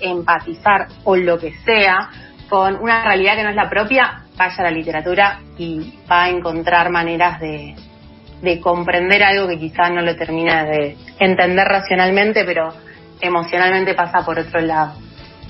empatizar 0.00 0.88
o 1.04 1.16
lo 1.16 1.38
que 1.38 1.52
sea 1.64 2.10
con 2.48 2.76
una 2.76 3.04
realidad 3.04 3.36
que 3.36 3.42
no 3.42 3.50
es 3.50 3.56
la 3.56 3.68
propia, 3.68 4.24
vaya 4.36 4.56
a 4.58 4.62
la 4.62 4.70
literatura 4.70 5.40
y 5.58 5.94
va 6.10 6.24
a 6.24 6.28
encontrar 6.28 6.90
maneras 6.90 7.40
de, 7.40 7.74
de 8.42 8.60
comprender 8.60 9.22
algo 9.22 9.48
que 9.48 9.58
quizás 9.58 9.90
no 9.90 10.02
lo 10.02 10.14
termina 10.16 10.64
de 10.64 10.96
entender 11.18 11.66
racionalmente, 11.66 12.44
pero 12.44 12.72
emocionalmente 13.20 13.94
pasa 13.94 14.24
por 14.24 14.38
otro 14.38 14.60
lado. 14.60 14.94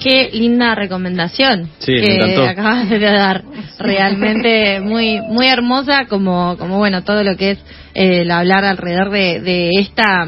Qué 0.03 0.31
linda 0.33 0.75
recomendación 0.75 1.71
que 1.85 2.47
acabas 2.49 2.91
de 2.91 2.99
dar. 2.99 3.45
Realmente 3.79 4.81
muy 4.81 5.21
muy 5.21 5.47
hermosa, 5.49 6.07
como 6.07 6.57
como 6.59 6.79
bueno 6.79 7.03
todo 7.03 7.23
lo 7.25 7.37
que 7.37 7.53
es 7.53 7.59
eh, 7.95 8.23
el 8.23 8.31
hablar 8.31 8.65
alrededor 8.65 9.11
de, 9.11 9.41
de 9.41 9.71
esta 9.79 10.27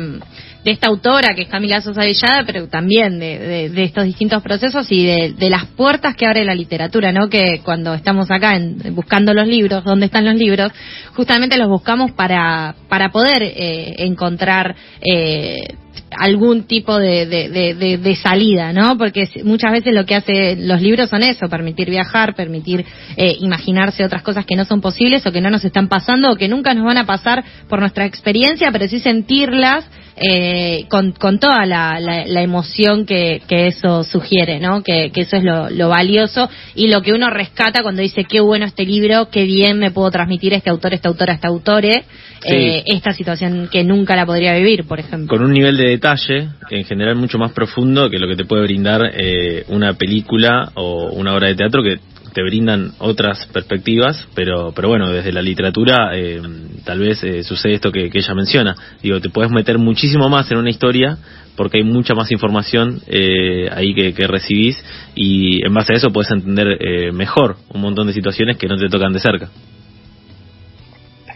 de 0.66 0.72
esta 0.72 0.88
autora 0.88 1.32
que 1.36 1.42
es 1.42 1.48
Camila 1.48 1.80
Sosa 1.80 2.02
Villada, 2.04 2.42
pero 2.44 2.66
también 2.66 3.20
de, 3.20 3.68
de, 3.68 3.84
estos 3.84 4.02
distintos 4.02 4.42
procesos 4.42 4.90
y 4.90 5.06
de, 5.06 5.34
de, 5.38 5.48
las 5.48 5.66
puertas 5.66 6.16
que 6.16 6.26
abre 6.26 6.44
la 6.44 6.56
literatura, 6.56 7.12
¿no? 7.12 7.28
Que 7.28 7.60
cuando 7.64 7.94
estamos 7.94 8.32
acá 8.32 8.56
en, 8.56 8.92
buscando 8.92 9.32
los 9.32 9.46
libros, 9.46 9.84
¿dónde 9.84 10.06
están 10.06 10.24
los 10.24 10.34
libros? 10.34 10.72
Justamente 11.14 11.56
los 11.56 11.68
buscamos 11.68 12.10
para, 12.10 12.74
para 12.88 13.10
poder 13.10 13.44
eh, 13.44 13.94
encontrar 13.98 14.74
eh, 15.00 15.76
algún 16.18 16.64
tipo 16.64 16.98
de, 16.98 17.26
de, 17.26 17.98
de, 17.98 18.16
salida, 18.16 18.72
¿no? 18.72 18.96
Porque 18.96 19.28
muchas 19.44 19.72
veces 19.72 19.94
lo 19.94 20.06
que 20.06 20.14
hace 20.14 20.56
los 20.56 20.80
libros 20.80 21.10
son 21.10 21.22
eso, 21.22 21.48
permitir 21.48 21.90
viajar, 21.90 22.34
permitir 22.34 22.84
eh, 23.16 23.36
imaginarse 23.40 24.04
otras 24.04 24.22
cosas 24.22 24.46
que 24.46 24.56
no 24.56 24.64
son 24.64 24.80
posibles 24.80 25.26
o 25.26 25.32
que 25.32 25.40
no 25.40 25.50
nos 25.50 25.64
están 25.64 25.88
pasando 25.88 26.32
o 26.32 26.36
que 26.36 26.48
nunca 26.48 26.74
nos 26.74 26.84
van 26.84 26.98
a 26.98 27.06
pasar 27.06 27.44
por 27.68 27.80
nuestra 27.80 28.06
experiencia, 28.06 28.70
pero 28.72 28.88
sí 28.88 28.98
sentirlas 28.98 29.84
eh, 30.18 30.86
con, 30.88 31.12
con 31.12 31.38
toda 31.38 31.66
la, 31.66 32.00
la, 32.00 32.40
emoción 32.42 33.04
que, 33.04 33.42
que, 33.46 33.66
eso 33.66 34.02
sugiere, 34.02 34.60
¿no? 34.60 34.82
Que, 34.82 35.10
que 35.12 35.22
eso 35.22 35.36
es 35.36 35.44
lo, 35.44 35.68
lo, 35.68 35.90
valioso 35.90 36.48
y 36.74 36.88
lo 36.88 37.02
que 37.02 37.12
uno 37.12 37.28
rescata 37.28 37.82
cuando 37.82 38.00
dice 38.00 38.24
qué 38.24 38.40
bueno 38.40 38.64
este 38.64 38.86
libro, 38.86 39.28
qué 39.28 39.44
bien 39.44 39.78
me 39.78 39.90
puedo 39.90 40.10
transmitir 40.10 40.54
este 40.54 40.70
autor, 40.70 40.94
esta 40.94 41.10
autora, 41.10 41.34
este 41.34 41.46
autore, 41.46 42.04
eh, 42.44 42.82
esta 42.86 43.12
situación 43.12 43.68
que 43.70 43.84
nunca 43.84 44.16
la 44.16 44.24
podría 44.24 44.56
vivir, 44.56 44.86
por 44.86 45.00
ejemplo. 45.00 45.36
Con 45.36 45.44
un 45.44 45.52
nivel 45.52 45.76
de 45.76 45.85
detalle, 45.88 46.48
en 46.70 46.84
general, 46.84 47.16
mucho 47.16 47.38
más 47.38 47.52
profundo 47.52 48.10
que 48.10 48.18
lo 48.18 48.28
que 48.28 48.36
te 48.36 48.44
puede 48.44 48.62
brindar 48.62 49.10
eh, 49.14 49.64
una 49.68 49.94
película 49.94 50.70
o 50.74 51.10
una 51.12 51.34
obra 51.34 51.48
de 51.48 51.54
teatro 51.54 51.82
que 51.82 51.98
te 52.36 52.42
brindan 52.42 52.92
otras 52.98 53.46
perspectivas, 53.46 54.28
pero, 54.34 54.70
pero 54.76 54.88
bueno, 54.88 55.10
desde 55.10 55.32
la 55.32 55.40
literatura 55.40 56.10
eh, 56.12 56.38
tal 56.84 56.98
vez 56.98 57.24
eh, 57.24 57.42
sucede 57.42 57.72
esto 57.72 57.90
que, 57.90 58.10
ella 58.12 58.34
menciona. 58.34 58.76
Digo, 59.02 59.22
te 59.22 59.30
puedes 59.30 59.50
meter 59.50 59.78
muchísimo 59.78 60.28
más 60.28 60.50
en 60.50 60.58
una 60.58 60.68
historia 60.68 61.16
porque 61.56 61.78
hay 61.78 61.84
mucha 61.84 62.12
más 62.14 62.30
información 62.30 63.00
eh, 63.06 63.70
ahí 63.72 63.94
que, 63.94 64.12
que, 64.12 64.26
recibís 64.26 64.76
y 65.14 65.64
en 65.66 65.72
base 65.72 65.94
a 65.94 65.96
eso 65.96 66.10
puedes 66.10 66.30
entender 66.30 66.78
mejor 67.14 67.56
un 67.72 67.80
montón 67.80 68.06
de 68.06 68.12
situaciones 68.12 68.58
que 68.58 68.66
no 68.66 68.76
te 68.76 68.90
tocan 68.90 69.14
de 69.14 69.20
cerca. 69.20 69.48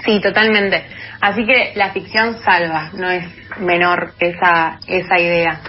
Sí, 0.04 0.20
totalmente. 0.20 0.84
Así 1.20 1.44
que 1.44 1.72
la 1.74 1.90
ficción 1.90 2.38
salva, 2.42 2.90
no 2.94 3.10
es 3.10 3.24
menor 3.58 4.14
esa, 4.18 4.78
esa 4.86 5.18
idea. 5.18 5.60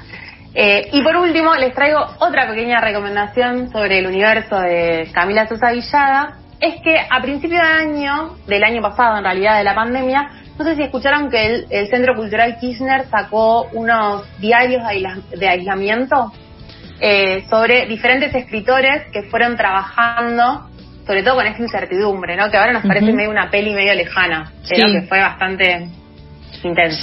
Eh, 0.54 0.90
y 0.92 1.02
por 1.02 1.16
último, 1.16 1.54
les 1.56 1.74
traigo 1.74 2.00
otra 2.20 2.48
pequeña 2.48 2.82
recomendación 2.82 3.72
sobre 3.72 4.00
el 4.00 4.08
universo 4.08 4.60
de 4.60 5.10
Camila 5.14 5.48
Sosa 5.48 5.72
Villada. 5.72 6.38
Es 6.60 6.76
que 6.84 6.98
a 6.98 7.22
principio 7.22 7.58
de 7.58 7.64
año, 7.64 8.36
del 8.48 8.64
año 8.64 8.82
pasado 8.82 9.18
en 9.18 9.24
realidad, 9.24 9.58
de 9.58 9.64
la 9.64 9.76
pandemia, 9.76 10.30
no 10.58 10.66
sé 10.66 10.76
si 10.76 10.84
escucharon 10.84 11.30
que 11.30 11.66
el, 11.70 11.88
Centro 11.88 12.16
Cultural 12.16 12.58
Kirchner 12.60 13.06
sacó 13.06 13.68
unos 13.74 14.28
diarios 14.40 14.84
de, 15.32 15.48
aislamiento 15.48 16.32
eh, 17.00 17.46
sobre 17.50 17.88
diferentes 17.88 18.36
escritores 18.36 19.08
que 19.12 19.24
fueron 19.24 19.58
trabajando, 19.58 20.70
sobre 21.12 21.24
todo 21.24 21.36
con 21.36 21.46
esta 21.46 21.62
incertidumbre, 21.62 22.38
¿no? 22.38 22.50
Que 22.50 22.56
ahora 22.56 22.72
nos 22.72 22.86
parece 22.86 23.12
medio 23.12 23.30
una 23.30 23.50
peli 23.50 23.74
medio 23.74 23.94
lejana, 23.94 24.50
pero 24.70 24.88
que 24.94 25.02
fue 25.02 25.20
bastante 25.20 25.90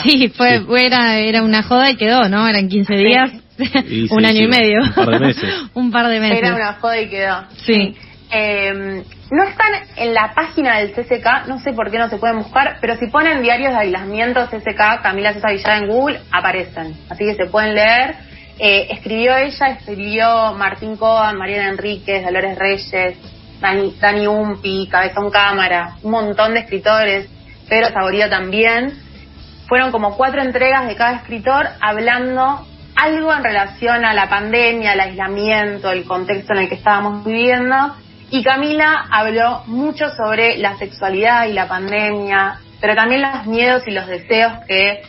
Sí, 0.03 0.33
fue, 0.35 0.65
Era, 0.87 1.19
era 1.19 1.43
una 1.43 1.63
joda 1.63 1.91
y 1.91 1.97
quedó, 1.97 2.27
¿no? 2.27 2.49
Eran 2.49 2.69
15 2.69 2.95
días, 2.95 3.31
un 4.11 4.25
año 4.25 4.45
y 4.45 4.49
medio. 4.49 4.81
Un 4.81 4.95
par 4.95 5.11
de 5.11 5.19
meses. 5.19 5.55
un 5.75 5.91
par 5.91 6.09
de 6.09 6.21
meses. 6.21 6.39
Era 6.39 6.55
una 6.55 6.73
joda 6.75 6.99
y 6.99 7.09
quedó. 7.11 7.45
Sí. 7.67 7.95
Eh, 8.31 9.03
no 9.31 9.43
están 9.45 9.73
en 9.97 10.15
la 10.15 10.33
página 10.35 10.79
del 10.79 10.93
CCK, 10.93 11.49
no 11.49 11.59
sé 11.61 11.75
por 11.75 11.91
qué 11.91 11.99
no 11.99 12.09
se 12.09 12.17
pueden 12.17 12.39
buscar, 12.39 12.79
pero 12.81 12.97
si 12.97 13.09
ponen 13.09 13.43
diarios 13.43 13.75
de 13.75 13.79
aislamiento 13.79 14.47
CCK, 14.47 15.03
Camila 15.03 15.35
César 15.35 15.53
Villada 15.53 15.79
en 15.79 15.89
Google, 15.89 16.21
aparecen. 16.33 16.97
Así 17.11 17.27
que 17.27 17.35
se 17.35 17.45
pueden 17.45 17.75
leer. 17.75 18.15
Eh, 18.59 18.89
escribió 18.91 19.37
ella, 19.37 19.67
escribió 19.79 20.55
Martín 20.55 20.97
Coan, 20.97 21.37
Mariana 21.37 21.69
Enríquez, 21.69 22.25
Dolores 22.25 22.59
Reyes, 22.59 23.19
Dani, 23.61 23.97
Dani 24.01 24.27
Umpi, 24.27 24.89
Cabezón 24.91 25.31
Cámara, 25.31 25.97
un 26.03 26.13
montón 26.13 26.55
de 26.55 26.61
escritores, 26.61 27.29
Pedro 27.69 27.91
Saborío 27.93 28.29
también 28.29 28.93
fueron 29.69 29.93
como 29.93 30.17
cuatro 30.17 30.41
entregas 30.41 30.87
de 30.89 30.97
cada 30.97 31.17
escritor 31.17 31.67
hablando 31.81 32.67
algo 32.97 33.33
en 33.33 33.45
relación 33.45 34.05
a 34.05 34.15
la 34.15 34.29
pandemia, 34.29 34.93
al 34.93 35.01
aislamiento, 35.01 35.93
el 35.93 36.05
contexto 36.05 36.55
en 36.55 36.61
el 36.61 36.69
que 36.69 36.75
estábamos 36.75 37.25
viviendo. 37.25 37.95
Y 38.31 38.43
Camila 38.43 39.07
habló 39.11 39.63
mucho 39.67 40.09
sobre 40.11 40.59
la 40.59 40.77
sexualidad 40.79 41.47
y 41.47 41.53
la 41.53 41.69
pandemia, 41.69 42.59
pero 42.81 42.95
también 42.97 43.23
los 43.23 43.47
miedos 43.47 43.87
y 43.87 43.93
los 43.93 44.07
deseos 44.07 44.53
que 44.67 45.03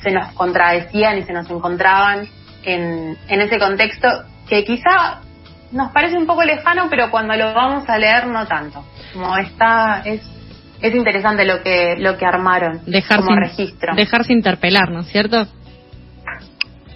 se 0.00 0.12
nos 0.12 0.32
contradecían 0.34 1.18
y 1.18 1.22
se 1.22 1.32
nos 1.32 1.50
encontraban 1.50 2.28
en, 2.62 3.18
en 3.28 3.40
ese 3.40 3.58
contexto 3.58 4.08
que 4.48 4.64
quizá 4.64 5.20
nos 5.72 5.90
parece 5.92 6.16
un 6.16 6.26
poco 6.26 6.44
lejano, 6.44 6.88
pero 6.88 7.10
cuando 7.10 7.34
lo 7.34 7.52
vamos 7.54 7.88
a 7.88 7.98
leer 7.98 8.26
no 8.26 8.46
tanto. 8.46 8.84
Como 9.12 9.36
está, 9.36 10.02
es 10.04 10.20
es 10.82 10.94
interesante 10.94 11.44
lo 11.44 11.62
que 11.62 11.94
lo 11.96 12.18
que 12.18 12.26
armaron 12.26 12.80
dejarse, 12.84 13.24
como 13.24 13.36
registro. 13.36 13.94
Dejarse 13.94 14.32
interpelar, 14.32 14.90
¿no 14.90 15.00
es 15.00 15.06
cierto? 15.08 15.46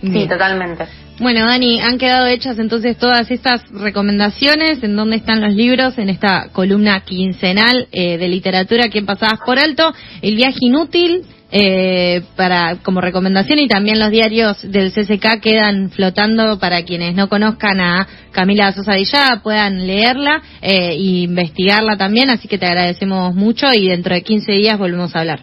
Sí, 0.01 0.27
totalmente. 0.29 0.87
Bueno, 1.19 1.47
Dani, 1.47 1.81
han 1.81 1.97
quedado 1.97 2.27
hechas 2.27 2.59
entonces 2.59 2.99
todas 2.99 3.31
estas 3.31 3.63
recomendaciones. 3.71 4.83
¿En 4.83 4.97
dónde 4.97 5.17
están 5.17 5.41
los 5.41 5.55
libros? 5.55 5.97
En 5.97 6.11
esta 6.11 6.49
columna 6.53 7.01
quincenal 7.01 7.89
eh, 7.91 8.19
de 8.19 8.29
literatura 8.29 8.91
que 8.91 9.01
pasadas 9.01 9.41
por 9.45 9.59
alto. 9.59 9.95
El 10.21 10.37
viaje 10.37 10.59
inútil, 10.61 11.23
eh, 11.51 12.23
para 12.37 12.77
como 12.83 13.01
recomendación 13.01 13.61
y 13.61 13.69
también 13.69 13.99
los 13.99 14.11
diarios 14.11 14.61
del 14.63 14.93
CCK 14.93 15.41
quedan 15.41 15.91
flotando 15.91 16.59
para 16.59 16.83
quienes 16.83 17.15
no 17.15 17.31
conozcan 17.31 17.81
a 17.81 18.07
Camila 18.33 18.73
Sosa 18.73 18.97
Villada 18.97 19.41
puedan 19.43 19.87
leerla 19.87 20.43
eh, 20.61 20.91
e 20.91 21.23
investigarla 21.23 21.97
también, 21.97 22.31
así 22.31 22.49
que 22.49 22.59
te 22.59 22.67
agradecemos 22.67 23.35
mucho 23.35 23.69
y 23.73 23.89
dentro 23.89 24.15
de 24.15 24.23
15 24.23 24.53
días 24.53 24.77
volvemos 24.77 25.15
a 25.15 25.21
hablar. 25.21 25.41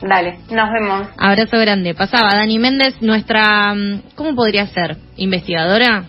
Dale, 0.00 0.38
nos 0.50 0.70
vemos. 0.70 1.08
Abrazo 1.16 1.58
grande. 1.58 1.94
Pasaba 1.94 2.30
Dani 2.34 2.58
Méndez, 2.58 2.94
nuestra, 3.00 3.74
mm, 3.74 4.02
¿cómo 4.14 4.34
podría 4.34 4.66
ser? 4.68 4.96
¿Investigadora? 5.16 6.04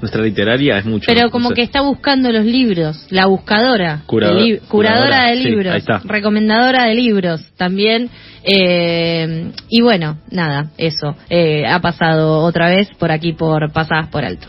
Nuestra 0.00 0.22
literaria 0.22 0.78
es 0.78 0.86
mucho. 0.86 1.04
Pero 1.06 1.30
como 1.30 1.50
que 1.50 1.62
está 1.62 1.82
buscando 1.82 2.32
los 2.32 2.44
libros, 2.44 3.06
la 3.10 3.26
buscadora. 3.26 4.02
curadora, 4.06 5.26
de 5.26 5.36
libros. 5.36 5.84
recomendadora 6.04 6.84
de 6.84 6.94
libros 6.94 7.44
también. 7.56 8.08
Eh, 8.42 9.52
y 9.68 9.82
bueno, 9.82 10.18
nada, 10.30 10.70
eso. 10.78 11.14
Eh, 11.28 11.66
ha 11.66 11.80
pasado 11.80 12.40
otra 12.40 12.70
vez 12.70 12.88
por 12.98 13.12
aquí 13.12 13.34
por 13.34 13.70
Pasadas 13.72 14.08
por 14.08 14.24
Alto. 14.24 14.48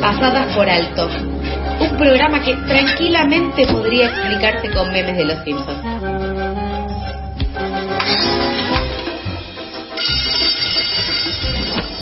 Pasadas 0.00 0.54
por 0.54 0.68
Alto 0.68 1.33
un 1.94 2.00
programa 2.00 2.42
que 2.42 2.54
tranquilamente 2.66 3.66
podría 3.68 4.06
explicarse 4.06 4.68
con 4.70 4.90
memes 4.90 5.16
de 5.16 5.24
los 5.26 5.44
Simpsons. 5.44 5.78